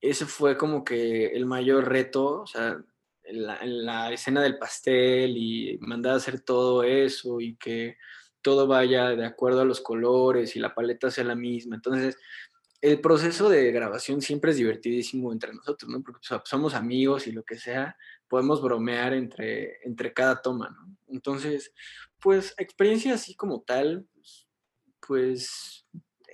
ese 0.00 0.24
fue 0.24 0.56
como 0.56 0.84
que 0.84 1.26
el 1.26 1.44
mayor 1.44 1.88
reto, 1.88 2.42
o 2.42 2.46
sea, 2.46 2.80
en 3.24 3.84
la, 3.84 4.12
escena 4.12 4.42
del 4.42 4.58
pastel 4.58 5.36
y 5.36 5.78
mandar 5.80 6.14
a 6.14 6.16
hacer 6.16 6.40
todo 6.40 6.84
eso 6.84 7.40
y 7.40 7.56
que 7.56 7.96
todo 8.40 8.66
vaya 8.66 9.10
de 9.10 9.26
acuerdo 9.26 9.62
a 9.62 9.64
los 9.64 9.80
colores 9.80 10.54
y 10.54 10.60
la 10.60 10.74
paleta 10.74 11.10
sea 11.10 11.24
la 11.24 11.34
misma. 11.34 11.74
Entonces, 11.74 12.16
el 12.80 13.00
proceso 13.00 13.48
de 13.48 13.72
grabación 13.72 14.22
siempre 14.22 14.52
es 14.52 14.58
divertidísimo 14.58 15.32
entre 15.32 15.52
nosotros, 15.52 15.90
¿no? 15.90 16.02
Porque 16.02 16.20
somos 16.44 16.74
amigos 16.74 17.26
y 17.26 17.32
lo 17.32 17.42
que 17.42 17.58
sea, 17.58 17.96
podemos 18.28 18.62
bromear 18.62 19.12
entre, 19.14 19.84
entre 19.84 20.12
cada 20.12 20.40
toma, 20.40 20.70
¿no? 20.70 20.96
Entonces, 21.08 21.72
pues 22.20 22.54
experiencia 22.58 23.14
así 23.14 23.34
como 23.34 23.62
tal, 23.62 24.06
pues, 25.06 25.85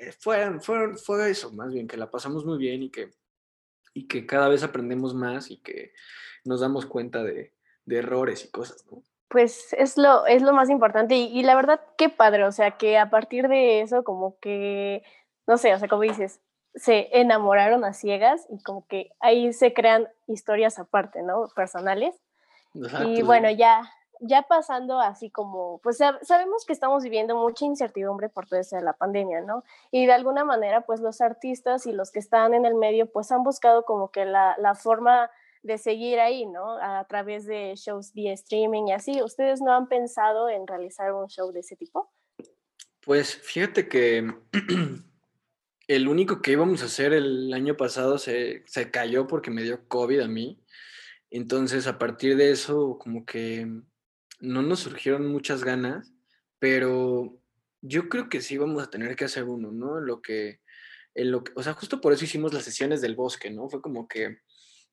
eh, 0.03 0.12
fue, 0.19 0.59
fue, 0.97 1.31
eso, 1.31 1.53
más 1.53 1.73
bien, 1.73 1.87
que 1.87 1.97
la 1.97 2.11
pasamos 2.11 2.45
muy 2.45 2.59
bien 2.59 2.83
y 2.83 2.91
que, 2.91 3.11
y 3.95 4.09
que 4.09 4.27
cada 4.27 4.49
vez 4.49 4.62
aprendemos 4.62 5.15
más 5.15 5.51
y 5.51 5.59
que 5.59 5.93
nos 6.45 6.61
damos 6.61 6.87
cuenta 6.87 7.23
de, 7.23 7.55
de 7.85 7.99
errores 7.99 8.45
y 8.45 8.51
cosas, 8.51 8.85
¿no? 8.91 9.03
Pues 9.29 9.73
es 9.73 9.97
lo, 9.97 10.27
es 10.27 10.43
lo 10.43 10.53
más 10.53 10.69
importante 10.69 11.15
y, 11.15 11.38
y, 11.38 11.43
la 11.43 11.55
verdad, 11.55 11.81
qué 11.97 12.09
padre, 12.09 12.45
o 12.45 12.53
sea, 12.53 12.73
que 12.73 12.99
a 12.99 13.11
partir 13.11 13.49
de 13.49 13.81
eso 13.81 14.05
como 14.05 14.38
que, 14.41 15.03
no 15.47 15.57
sé, 15.57 15.73
o 15.73 15.79
sea, 15.79 15.88
como 15.88 16.03
dices, 16.03 16.41
se 16.75 17.09
enamoraron 17.19 17.85
a 17.85 17.93
ciegas 17.93 18.47
y 18.51 18.62
como 18.62 18.87
que 18.87 19.11
ahí 19.21 19.53
se 19.53 19.73
crean 19.73 20.09
historias 20.27 20.79
aparte, 20.79 21.23
¿no? 21.23 21.49
Personales. 21.55 22.15
y 23.07 23.23
bueno, 23.23 23.51
ya, 23.51 23.91
ya 24.22 24.42
pasando 24.42 25.00
así 25.00 25.30
como, 25.30 25.78
pues 25.82 25.98
sabemos 25.98 26.64
que 26.64 26.72
estamos 26.72 27.02
viviendo 27.02 27.37
mucha 27.37 27.64
incertidumbre 27.64 28.28
por 28.28 28.46
todo 28.46 28.61
esto 28.61 28.76
de 28.76 28.82
la 28.82 28.92
pandemia, 28.92 29.40
¿no? 29.40 29.64
Y 29.90 30.06
de 30.06 30.12
alguna 30.12 30.44
manera, 30.44 30.82
pues 30.82 31.00
los 31.00 31.20
artistas 31.20 31.87
y 31.87 31.92
los 31.92 32.11
que 32.11 32.20
están 32.20 32.54
en 32.54 32.64
el 32.64 32.74
medio, 32.74 33.11
pues 33.11 33.32
han 33.32 33.42
buscado 33.42 33.85
como 33.85 34.11
que 34.11 34.24
la, 34.24 34.56
la 34.58 34.74
forma 34.74 35.30
de 35.62 35.78
seguir 35.78 36.20
ahí, 36.20 36.46
¿no? 36.46 36.76
A 36.78 37.04
través 37.08 37.46
de 37.46 37.74
shows 37.76 38.12
vía 38.12 38.32
streaming 38.32 38.88
y 38.88 38.92
así. 38.92 39.22
¿Ustedes 39.22 39.61
no 39.61 39.72
han 39.72 39.88
pensado 39.88 40.48
en 40.48 40.66
realizar 40.66 41.12
un 41.12 41.28
show 41.28 41.52
de 41.52 41.61
ese 41.61 41.76
tipo? 41.76 42.12
Pues 43.00 43.35
fíjate 43.37 43.88
que 43.88 44.32
el 45.88 46.08
único 46.08 46.42
que 46.42 46.52
íbamos 46.52 46.82
a 46.82 46.87
hacer 46.87 47.12
el 47.12 47.52
año 47.52 47.76
pasado 47.76 48.18
se, 48.18 48.64
se, 48.66 48.90
cayó 48.90 49.26
porque 49.26 49.50
me 49.50 49.62
dio 49.62 49.87
COVID 49.88 50.20
a 50.20 50.28
mí. 50.28 50.61
Entonces, 51.30 51.87
a 51.87 51.98
partir 51.98 52.37
de 52.37 52.50
eso, 52.50 52.98
como 52.98 53.24
que 53.24 53.66
no 54.42 54.61
nos 54.61 54.81
surgieron 54.81 55.28
muchas 55.28 55.62
ganas, 55.62 56.12
pero 56.59 57.38
yo 57.81 58.09
creo 58.09 58.28
que 58.28 58.40
sí 58.40 58.59
vamos 58.59 58.83
a 58.83 58.90
tener 58.90 59.14
que 59.14 59.24
hacer 59.24 59.44
uno, 59.44 59.70
¿no? 59.70 60.00
Lo 60.00 60.20
que, 60.20 60.61
en 61.14 61.31
lo 61.31 61.44
que, 61.44 61.52
o 61.55 61.62
sea, 61.62 61.74
justo 61.74 62.00
por 62.00 62.12
eso 62.12 62.24
hicimos 62.24 62.52
las 62.52 62.64
sesiones 62.64 63.00
del 63.00 63.14
bosque, 63.14 63.50
¿no? 63.50 63.68
Fue 63.68 63.81
como 63.81 64.09
que 64.09 64.40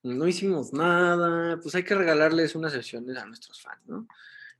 no 0.03 0.27
hicimos 0.27 0.71
nada, 0.71 1.59
pues 1.61 1.73
hay 1.73 1.83
que 1.83 1.95
regalarles 1.95 2.53
unas 2.53 2.73
sesiones 2.73 3.17
a 3.17 3.25
nuestros 3.25 3.59
fans, 3.59 3.81
¿no? 3.87 4.07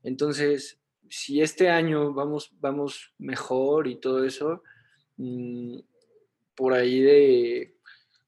Entonces, 0.02 0.80
si 1.08 1.40
este 1.40 1.70
año 1.70 2.12
vamos, 2.12 2.50
vamos 2.58 3.14
mejor 3.18 3.86
y 3.86 4.00
todo 4.00 4.24
eso, 4.24 4.64
mmm, 5.18 5.78
por 6.56 6.72
ahí 6.72 7.00
de 7.00 7.76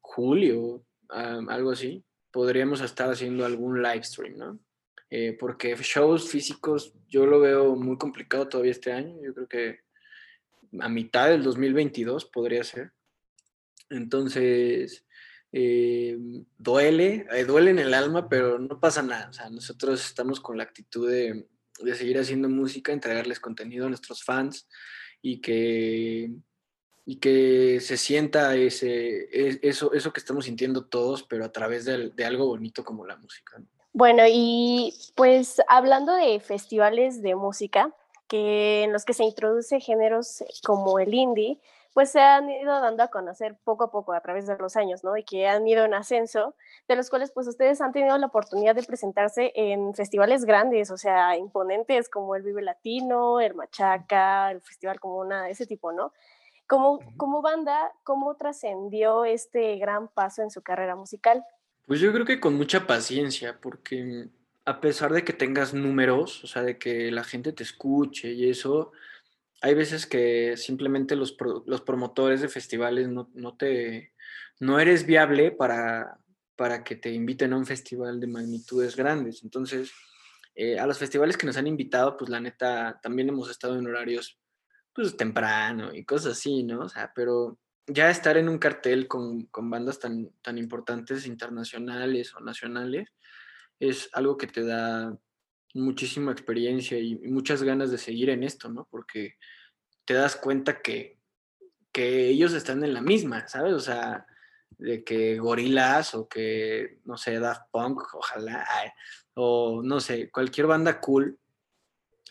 julio, 0.00 0.84
algo 1.08 1.72
así, 1.72 2.04
podríamos 2.30 2.80
estar 2.80 3.10
haciendo 3.10 3.44
algún 3.44 3.82
live 3.82 4.04
stream, 4.04 4.36
¿no? 4.36 4.60
Eh, 5.14 5.36
porque 5.38 5.76
shows 5.76 6.30
físicos 6.30 6.94
yo 7.06 7.26
lo 7.26 7.38
veo 7.38 7.76
muy 7.76 7.98
complicado 7.98 8.48
todavía 8.48 8.72
este 8.72 8.92
año, 8.92 9.14
yo 9.22 9.34
creo 9.34 9.46
que 9.46 9.80
a 10.80 10.88
mitad 10.88 11.28
del 11.28 11.42
2022 11.42 12.24
podría 12.24 12.64
ser. 12.64 12.92
Entonces, 13.90 15.04
eh, 15.52 16.16
duele, 16.56 17.26
eh, 17.30 17.44
duele 17.44 17.72
en 17.72 17.80
el 17.80 17.92
alma, 17.92 18.26
pero 18.30 18.58
no 18.58 18.80
pasa 18.80 19.02
nada. 19.02 19.28
O 19.28 19.32
sea, 19.34 19.50
nosotros 19.50 20.02
estamos 20.02 20.40
con 20.40 20.56
la 20.56 20.62
actitud 20.62 21.10
de, 21.10 21.46
de 21.82 21.94
seguir 21.94 22.18
haciendo 22.18 22.48
música, 22.48 22.90
entregarles 22.90 23.38
contenido 23.38 23.84
a 23.84 23.90
nuestros 23.90 24.24
fans 24.24 24.66
y 25.20 25.42
que 25.42 26.30
y 27.04 27.16
que 27.16 27.80
se 27.80 27.98
sienta 27.98 28.56
ese, 28.56 29.28
e, 29.30 29.58
eso, 29.60 29.92
eso 29.92 30.12
que 30.12 30.20
estamos 30.20 30.46
sintiendo 30.46 30.86
todos, 30.86 31.24
pero 31.24 31.44
a 31.44 31.52
través 31.52 31.84
de, 31.84 32.10
de 32.10 32.24
algo 32.24 32.46
bonito 32.46 32.82
como 32.82 33.04
la 33.04 33.16
música. 33.16 33.62
Bueno, 33.94 34.22
y 34.26 34.94
pues 35.16 35.60
hablando 35.68 36.14
de 36.14 36.40
festivales 36.40 37.20
de 37.22 37.34
música, 37.34 37.92
que 38.26 38.84
en 38.84 38.92
los 38.92 39.04
que 39.04 39.12
se 39.12 39.24
introduce 39.24 39.80
géneros 39.80 40.42
como 40.64 40.98
el 40.98 41.12
indie, 41.12 41.60
pues 41.92 42.10
se 42.10 42.20
han 42.22 42.48
ido 42.48 42.80
dando 42.80 43.02
a 43.02 43.08
conocer 43.08 43.58
poco 43.64 43.84
a 43.84 43.90
poco 43.90 44.14
a 44.14 44.20
través 44.22 44.46
de 44.46 44.56
los 44.56 44.76
años, 44.76 45.04
¿no? 45.04 45.14
Y 45.18 45.24
que 45.24 45.46
han 45.46 45.68
ido 45.68 45.84
en 45.84 45.92
ascenso, 45.92 46.54
de 46.88 46.96
los 46.96 47.10
cuales 47.10 47.32
pues 47.32 47.46
ustedes 47.46 47.82
han 47.82 47.92
tenido 47.92 48.16
la 48.16 48.28
oportunidad 48.28 48.74
de 48.74 48.82
presentarse 48.82 49.52
en 49.54 49.94
festivales 49.94 50.46
grandes, 50.46 50.90
o 50.90 50.96
sea, 50.96 51.36
imponentes 51.36 52.08
como 52.08 52.34
el 52.34 52.42
Vive 52.42 52.62
Latino, 52.62 53.40
el 53.40 53.54
Machaca, 53.54 54.50
el 54.52 54.62
Festival 54.62 55.00
Comuna, 55.00 55.50
ese 55.50 55.66
tipo, 55.66 55.92
¿no? 55.92 56.12
Como, 56.66 57.00
como 57.18 57.42
banda, 57.42 57.92
¿cómo 58.04 58.36
trascendió 58.36 59.26
este 59.26 59.76
gran 59.76 60.08
paso 60.08 60.42
en 60.42 60.50
su 60.50 60.62
carrera 60.62 60.96
musical? 60.96 61.44
Pues 61.86 62.00
yo 62.00 62.12
creo 62.12 62.24
que 62.24 62.40
con 62.40 62.54
mucha 62.54 62.86
paciencia, 62.86 63.60
porque 63.60 64.28
a 64.64 64.80
pesar 64.80 65.12
de 65.12 65.24
que 65.24 65.32
tengas 65.32 65.74
números, 65.74 66.44
o 66.44 66.46
sea, 66.46 66.62
de 66.62 66.78
que 66.78 67.10
la 67.10 67.24
gente 67.24 67.52
te 67.52 67.62
escuche 67.62 68.32
y 68.32 68.48
eso, 68.48 68.92
hay 69.60 69.74
veces 69.74 70.06
que 70.06 70.56
simplemente 70.56 71.16
los, 71.16 71.36
los 71.66 71.80
promotores 71.82 72.40
de 72.40 72.48
festivales 72.48 73.08
no, 73.08 73.30
no, 73.34 73.56
te, 73.56 74.12
no 74.60 74.78
eres 74.78 75.06
viable 75.06 75.50
para, 75.50 76.18
para 76.56 76.84
que 76.84 76.96
te 76.96 77.10
inviten 77.12 77.52
a 77.52 77.56
un 77.56 77.66
festival 77.66 78.20
de 78.20 78.26
magnitudes 78.26 78.96
grandes. 78.96 79.42
Entonces, 79.42 79.92
eh, 80.54 80.78
a 80.78 80.86
los 80.86 80.98
festivales 80.98 81.36
que 81.36 81.46
nos 81.46 81.56
han 81.56 81.66
invitado, 81.66 82.16
pues 82.16 82.30
la 82.30 82.40
neta, 82.40 83.00
también 83.02 83.28
hemos 83.28 83.50
estado 83.50 83.78
en 83.78 83.86
horarios 83.86 84.38
pues 84.94 85.16
temprano 85.16 85.94
y 85.94 86.04
cosas 86.04 86.32
así, 86.32 86.62
¿no? 86.62 86.80
O 86.82 86.88
sea, 86.88 87.12
pero 87.14 87.58
ya 87.86 88.10
estar 88.10 88.36
en 88.36 88.48
un 88.48 88.58
cartel 88.58 89.08
con, 89.08 89.46
con, 89.46 89.70
bandas 89.70 89.98
tan, 89.98 90.30
tan 90.42 90.58
importantes 90.58 91.26
internacionales 91.26 92.34
o 92.34 92.40
nacionales 92.40 93.08
es 93.80 94.08
algo 94.12 94.36
que 94.36 94.46
te 94.46 94.64
da 94.64 95.16
muchísima 95.74 96.32
experiencia 96.32 96.98
y, 96.98 97.16
muchas 97.16 97.62
ganas 97.62 97.90
de 97.90 97.98
seguir 97.98 98.30
en 98.30 98.42
esto, 98.42 98.68
¿no? 98.68 98.86
Porque 98.90 99.36
te 100.04 100.14
das 100.14 100.36
cuenta 100.36 100.80
que, 100.82 101.18
que 101.92 102.28
ellos 102.28 102.52
están 102.52 102.84
en 102.84 102.94
la 102.94 103.00
misma, 103.00 103.48
¿sabes? 103.48 103.72
O 103.74 103.80
sea, 103.80 104.26
de 104.78 105.04
que 105.04 105.38
gorilas 105.38 106.14
o 106.14 106.28
que, 106.28 107.00
no 107.04 107.16
sé, 107.16 107.38
Daft 107.38 107.70
Punk, 107.70 108.02
ojalá, 108.14 108.66
o 109.34 109.82
no 109.82 110.00
sé, 110.00 110.30
cualquier 110.30 110.66
banda 110.66 111.00
cool 111.00 111.38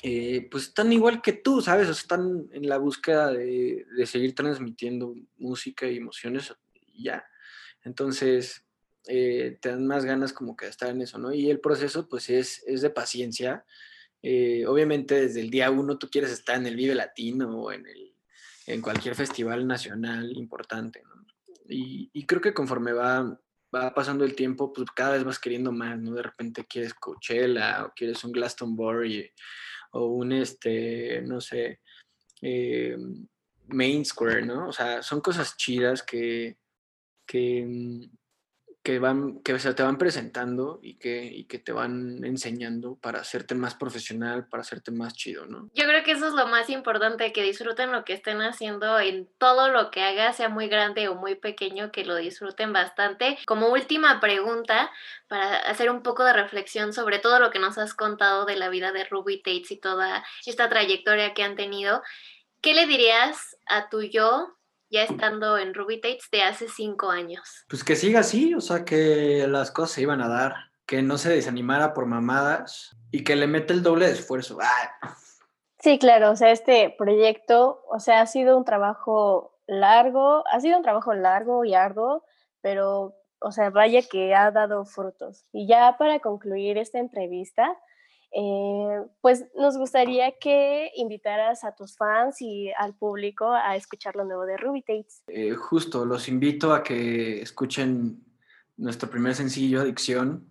eh, 0.04 0.48
pues 0.50 0.64
están 0.64 0.92
igual 0.92 1.22
que 1.22 1.34
tú, 1.34 1.62
¿sabes? 1.62 1.88
están 1.88 2.50
en 2.52 2.68
la 2.68 2.78
búsqueda 2.78 3.32
de, 3.32 3.86
seguir 4.06 4.34
transmitiendo 4.34 5.16
música 5.38 5.88
y 5.88 5.98
emociones 5.98 6.54
y 6.74 7.04
ya. 7.04 7.24
Entonces, 7.84 8.66
eh, 9.08 9.60
te 9.62 9.70
dan 9.70 9.86
más 9.86 10.04
ganas 10.04 10.34
como 10.34 10.56
que 10.56 10.66
de 10.66 10.72
estar 10.72 10.90
en 10.90 11.02
eso, 11.02 11.20
¿no? 11.20 11.32
Y 11.32 11.52
el 11.52 11.60
proceso, 11.60 12.10
pues, 12.10 12.30
es, 12.32 12.64
es 12.66 12.82
de 12.82 12.90
paciencia. 12.90 13.64
Eh, 14.24 14.66
obviamente, 14.66 15.22
desde 15.22 15.42
el 15.42 15.52
día 15.52 15.70
uno 15.70 15.98
tú 15.98 16.10
quieres 16.10 16.32
estar 16.32 16.58
en 16.58 16.66
el 16.66 16.76
Vive 16.76 16.96
Latino 16.96 17.62
o 17.62 17.72
en, 17.72 17.86
el, 17.86 18.16
en 18.68 18.82
cualquier 18.82 19.16
festival 19.16 19.68
nacional 19.68 20.36
importante, 20.36 21.04
¿no? 21.04 21.26
Y, 21.70 22.10
y 22.12 22.26
creo 22.26 22.42
que 22.42 22.54
conforme 22.54 22.92
va, 22.92 23.40
va 23.74 23.94
pasando 23.94 24.26
el 24.26 24.36
tiempo, 24.36 24.74
pues 24.74 24.90
cada 24.96 25.14
vez 25.14 25.24
vas 25.24 25.40
queriendo 25.40 25.72
más, 25.72 26.00
¿no? 26.00 26.14
De 26.14 26.24
repente 26.24 26.66
quieres 26.66 26.94
Coachella 26.94 27.86
o 27.86 27.94
quieres 27.96 28.24
un 28.24 28.32
Glastonbury 28.32 29.32
o 29.92 30.06
un, 30.06 30.32
este, 30.32 31.22
no 31.22 31.42
sé, 31.42 31.82
eh, 32.42 32.98
Main 33.68 34.06
Square, 34.06 34.46
¿no? 34.46 34.70
O 34.70 34.74
sea, 34.74 35.02
son 35.02 35.22
cosas 35.22 35.56
chidas 35.58 36.04
que, 36.04 36.58
que, 37.26 37.66
mm, 37.66 38.21
que, 38.84 39.00
van, 39.00 39.40
que 39.42 39.60
se 39.60 39.74
te 39.74 39.84
van 39.84 39.98
presentando 39.98 40.80
y 40.82 40.96
que, 40.96 41.24
y 41.26 41.44
que 41.46 41.60
te 41.60 41.72
van 41.72 42.24
enseñando 42.26 42.96
para 42.96 43.20
hacerte 43.20 43.54
más 43.54 43.76
profesional, 43.76 44.48
para 44.48 44.62
hacerte 44.62 44.92
más 44.92 45.14
chido, 45.14 45.46
¿no? 45.46 45.70
Yo 45.74 45.86
creo 45.86 46.04
que 46.04 46.12
eso 46.12 46.28
es 46.28 46.34
lo 46.34 46.48
más 46.48 46.70
importante, 46.70 47.32
que 47.32 47.44
disfruten 47.44 47.92
lo 47.92 48.04
que 48.04 48.14
estén 48.14 48.42
haciendo 48.42 49.00
en 49.00 49.28
todo 49.38 49.70
lo 49.70 49.92
que 49.92 50.02
haga, 50.02 50.34
sea 50.34 50.50
muy 50.50 50.68
grande 50.68 51.08
o 51.10 51.16
muy 51.16 51.36
pequeño, 51.36 51.92
que 51.92 52.06
lo 52.06 52.16
disfruten 52.16 52.74
bastante. 52.74 53.38
Como 53.46 53.70
última 53.70 54.20
pregunta, 54.20 54.92
para 55.28 55.58
hacer 55.58 55.92
un 55.92 56.02
poco 56.02 56.24
de 56.24 56.34
reflexión 56.34 56.94
sobre 56.94 57.20
todo 57.20 57.40
lo 57.40 57.52
que 57.52 57.60
nos 57.60 57.78
has 57.78 57.94
contado 57.94 58.46
de 58.46 58.56
la 58.56 58.70
vida 58.70 58.92
de 58.92 59.04
Ruby 59.04 59.42
Tates 59.42 59.72
y 59.72 59.78
toda 59.78 60.24
esta 60.46 60.70
trayectoria 60.70 61.34
que 61.34 61.44
han 61.44 61.56
tenido, 61.56 62.02
¿qué 62.62 62.74
le 62.74 62.88
dirías 62.88 63.58
a 63.68 63.90
tu 63.90 64.02
yo 64.02 64.58
ya 64.92 65.04
estando 65.04 65.58
en 65.58 65.74
Ruby 65.74 66.02
Tates 66.02 66.30
de 66.32 66.44
hace 66.44 66.68
cinco 66.68 67.10
años? 67.10 67.66
Pues 67.70 67.84
que 67.84 67.96
siga 67.96 68.20
así, 68.20 68.54
o 68.54 68.62
sea, 68.62 68.84
que 68.84 69.48
las 69.48 69.72
cosas 69.72 69.92
se 69.92 70.02
iban 70.02 70.22
a 70.22 70.28
dar, 70.28 70.56
que 70.86 71.02
no 71.02 71.18
se 71.18 71.30
desanimara 71.30 71.94
por 71.94 72.06
mamadas 72.06 72.96
y 73.10 73.24
que 73.24 73.36
le 73.36 73.48
mete 73.48 73.74
el 73.74 73.84
doble 73.84 74.08
de 74.08 74.14
esfuerzo. 74.14 74.58
¡Ah! 74.62 75.16
Sí, 75.80 75.98
claro, 75.98 76.32
o 76.32 76.36
sea, 76.36 76.52
este 76.52 76.94
proyecto, 76.96 77.84
o 77.90 78.00
sea, 78.00 78.22
ha 78.22 78.28
sido 78.28 78.58
un 78.58 78.66
trabajo 78.66 79.58
largo, 79.66 80.44
ha 80.48 80.60
sido 80.60 80.78
un 80.78 80.84
trabajo 80.84 81.14
largo 81.14 81.66
y 81.66 81.74
arduo, 81.74 82.24
pero, 82.62 83.16
o 83.40 83.52
sea, 83.52 83.70
vaya 83.70 84.02
que 84.04 84.36
ha 84.36 84.52
dado 84.52 84.86
frutos. 84.86 85.46
Y 85.52 85.68
ya 85.68 85.96
para 85.98 86.20
concluir 86.20 86.78
esta 86.78 87.00
entrevista, 87.00 87.78
eh, 88.34 89.02
pues 89.20 89.46
nos 89.56 89.78
gustaría 89.78 90.38
que 90.40 90.92
invitaras 90.96 91.64
a 91.64 91.76
tus 91.76 91.98
fans 91.98 92.42
y 92.42 92.72
al 92.78 92.96
público 92.96 93.52
a 93.52 93.76
escuchar 93.76 94.16
lo 94.16 94.24
nuevo 94.24 94.46
de 94.46 94.58
Ruby 94.58 94.82
Tates. 94.82 95.24
Eh, 95.28 95.54
justo, 95.54 96.06
los 96.06 96.30
invito 96.30 96.74
a 96.74 96.82
que 96.82 97.42
escuchen 97.42 98.24
nuestro 98.78 99.10
primer 99.10 99.36
sencillo, 99.36 99.82
Adicción, 99.82 100.48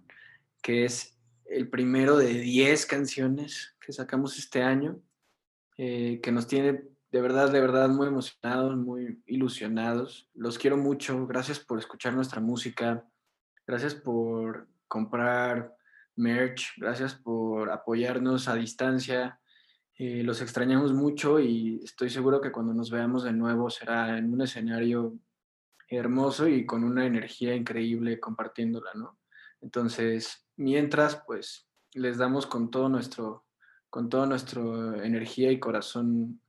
que 0.63 0.85
es 0.85 1.19
el 1.47 1.69
primero 1.69 2.17
de 2.17 2.35
10 2.35 2.87
canciones 2.87 3.75
que 3.81 3.93
sacamos 3.93 4.39
este 4.39 4.63
año, 4.63 5.01
eh, 5.79 6.21
que 6.23 6.33
nos 6.33 6.47
tiene 6.47 6.85
de 7.11 7.21
verdad, 7.21 7.51
de 7.51 7.61
verdad 7.61 7.89
muy 7.89 8.07
emocionados, 8.07 8.77
muy 8.77 9.21
ilusionados. 9.27 10.29
Los 10.35 10.59
quiero 10.59 10.77
mucho, 10.77 11.27
gracias 11.27 11.59
por 11.59 11.79
escuchar 11.79 12.15
nuestra 12.15 12.41
música, 12.41 13.05
gracias 13.67 13.95
por 13.95 14.69
comprar 14.87 15.75
merch, 16.21 16.73
gracias 16.77 17.15
por 17.15 17.71
apoyarnos 17.71 18.47
a 18.49 18.55
distancia. 18.55 19.41
Eh, 19.99 20.23
los 20.23 20.41
extrañamos 20.41 20.93
mucho 20.93 21.41
y 21.41 21.81
estoy 21.85 22.11
seguro 22.11 22.41
que 22.41 22.53
cuando 22.53 22.73
nos 22.73 22.91
veamos 22.91 23.25
de 23.25 23.33
nuevo 23.33 23.69
será 23.71 24.17
en 24.17 24.33
un 24.33 24.43
escenario 24.43 25.15
hermoso 25.89 26.47
y 26.47 26.65
con 26.65 26.85
una 26.85 27.05
energía 27.05 27.55
increíble 27.55 28.21
compartiéndola, 28.21 28.93
¿no? 28.95 29.19
Entonces, 29.61 30.47
mientras, 30.57 31.23
pues, 31.27 31.69
les 31.93 32.17
damos 32.19 32.47
con 32.47 32.71
todo 32.71 32.89
nuestro, 32.89 33.45
con 33.91 34.09
toda 34.09 34.27
nuestra 34.27 34.63
energía 35.05 35.51
y 35.51 35.59
corazón 35.59 36.41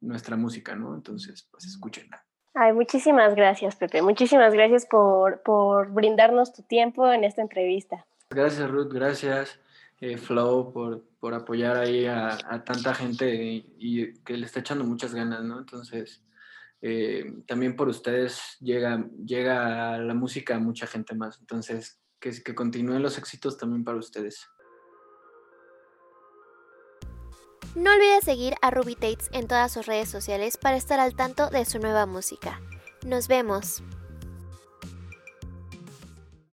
nuestra 0.00 0.36
música, 0.36 0.76
¿no? 0.76 0.94
Entonces, 0.94 1.48
pues, 1.50 1.64
escúchenla. 1.64 2.24
Ay, 2.54 2.72
muchísimas 2.72 3.34
gracias, 3.34 3.76
Pepe. 3.76 4.02
Muchísimas 4.02 4.52
gracias 4.52 4.86
por, 4.86 5.42
por 5.42 5.92
brindarnos 5.92 6.52
tu 6.52 6.62
tiempo 6.62 7.10
en 7.10 7.24
esta 7.24 7.42
entrevista. 7.42 8.06
Gracias, 8.30 8.70
Ruth. 8.70 8.92
Gracias, 8.92 9.58
eh, 10.00 10.16
Flow, 10.16 10.72
por, 10.72 11.04
por, 11.18 11.34
apoyar 11.34 11.76
ahí 11.76 12.06
a, 12.06 12.38
tanta 12.64 12.94
gente 12.94 13.34
y, 13.34 13.74
y, 13.76 14.14
que 14.22 14.36
le 14.36 14.46
está 14.46 14.60
echando 14.60 14.84
muchas 14.84 15.12
ganas, 15.12 15.42
¿no? 15.42 15.58
Entonces, 15.58 16.22
eh, 16.80 17.42
también 17.48 17.74
por 17.74 17.88
ustedes 17.88 18.56
llega, 18.60 19.04
llega 19.26 19.98
la 19.98 20.14
música 20.14 20.54
a 20.54 20.60
mucha 20.60 20.86
gente 20.86 21.14
más. 21.16 21.38
Entonces, 21.40 22.00
que, 22.20 22.30
que 22.42 22.54
continúen 22.54 23.02
los 23.02 23.18
éxitos 23.18 23.58
también 23.58 23.82
para 23.82 23.98
ustedes. 23.98 24.48
No 27.74 27.92
olvides 27.92 28.24
seguir 28.24 28.54
a 28.62 28.70
Ruby 28.70 28.94
Tates 28.94 29.28
en 29.32 29.48
todas 29.48 29.72
sus 29.72 29.86
redes 29.86 30.08
sociales 30.08 30.56
para 30.56 30.76
estar 30.76 31.00
al 31.00 31.16
tanto 31.16 31.50
de 31.50 31.64
su 31.64 31.80
nueva 31.80 32.06
música. 32.06 32.60
Nos 33.04 33.26
vemos. 33.26 33.82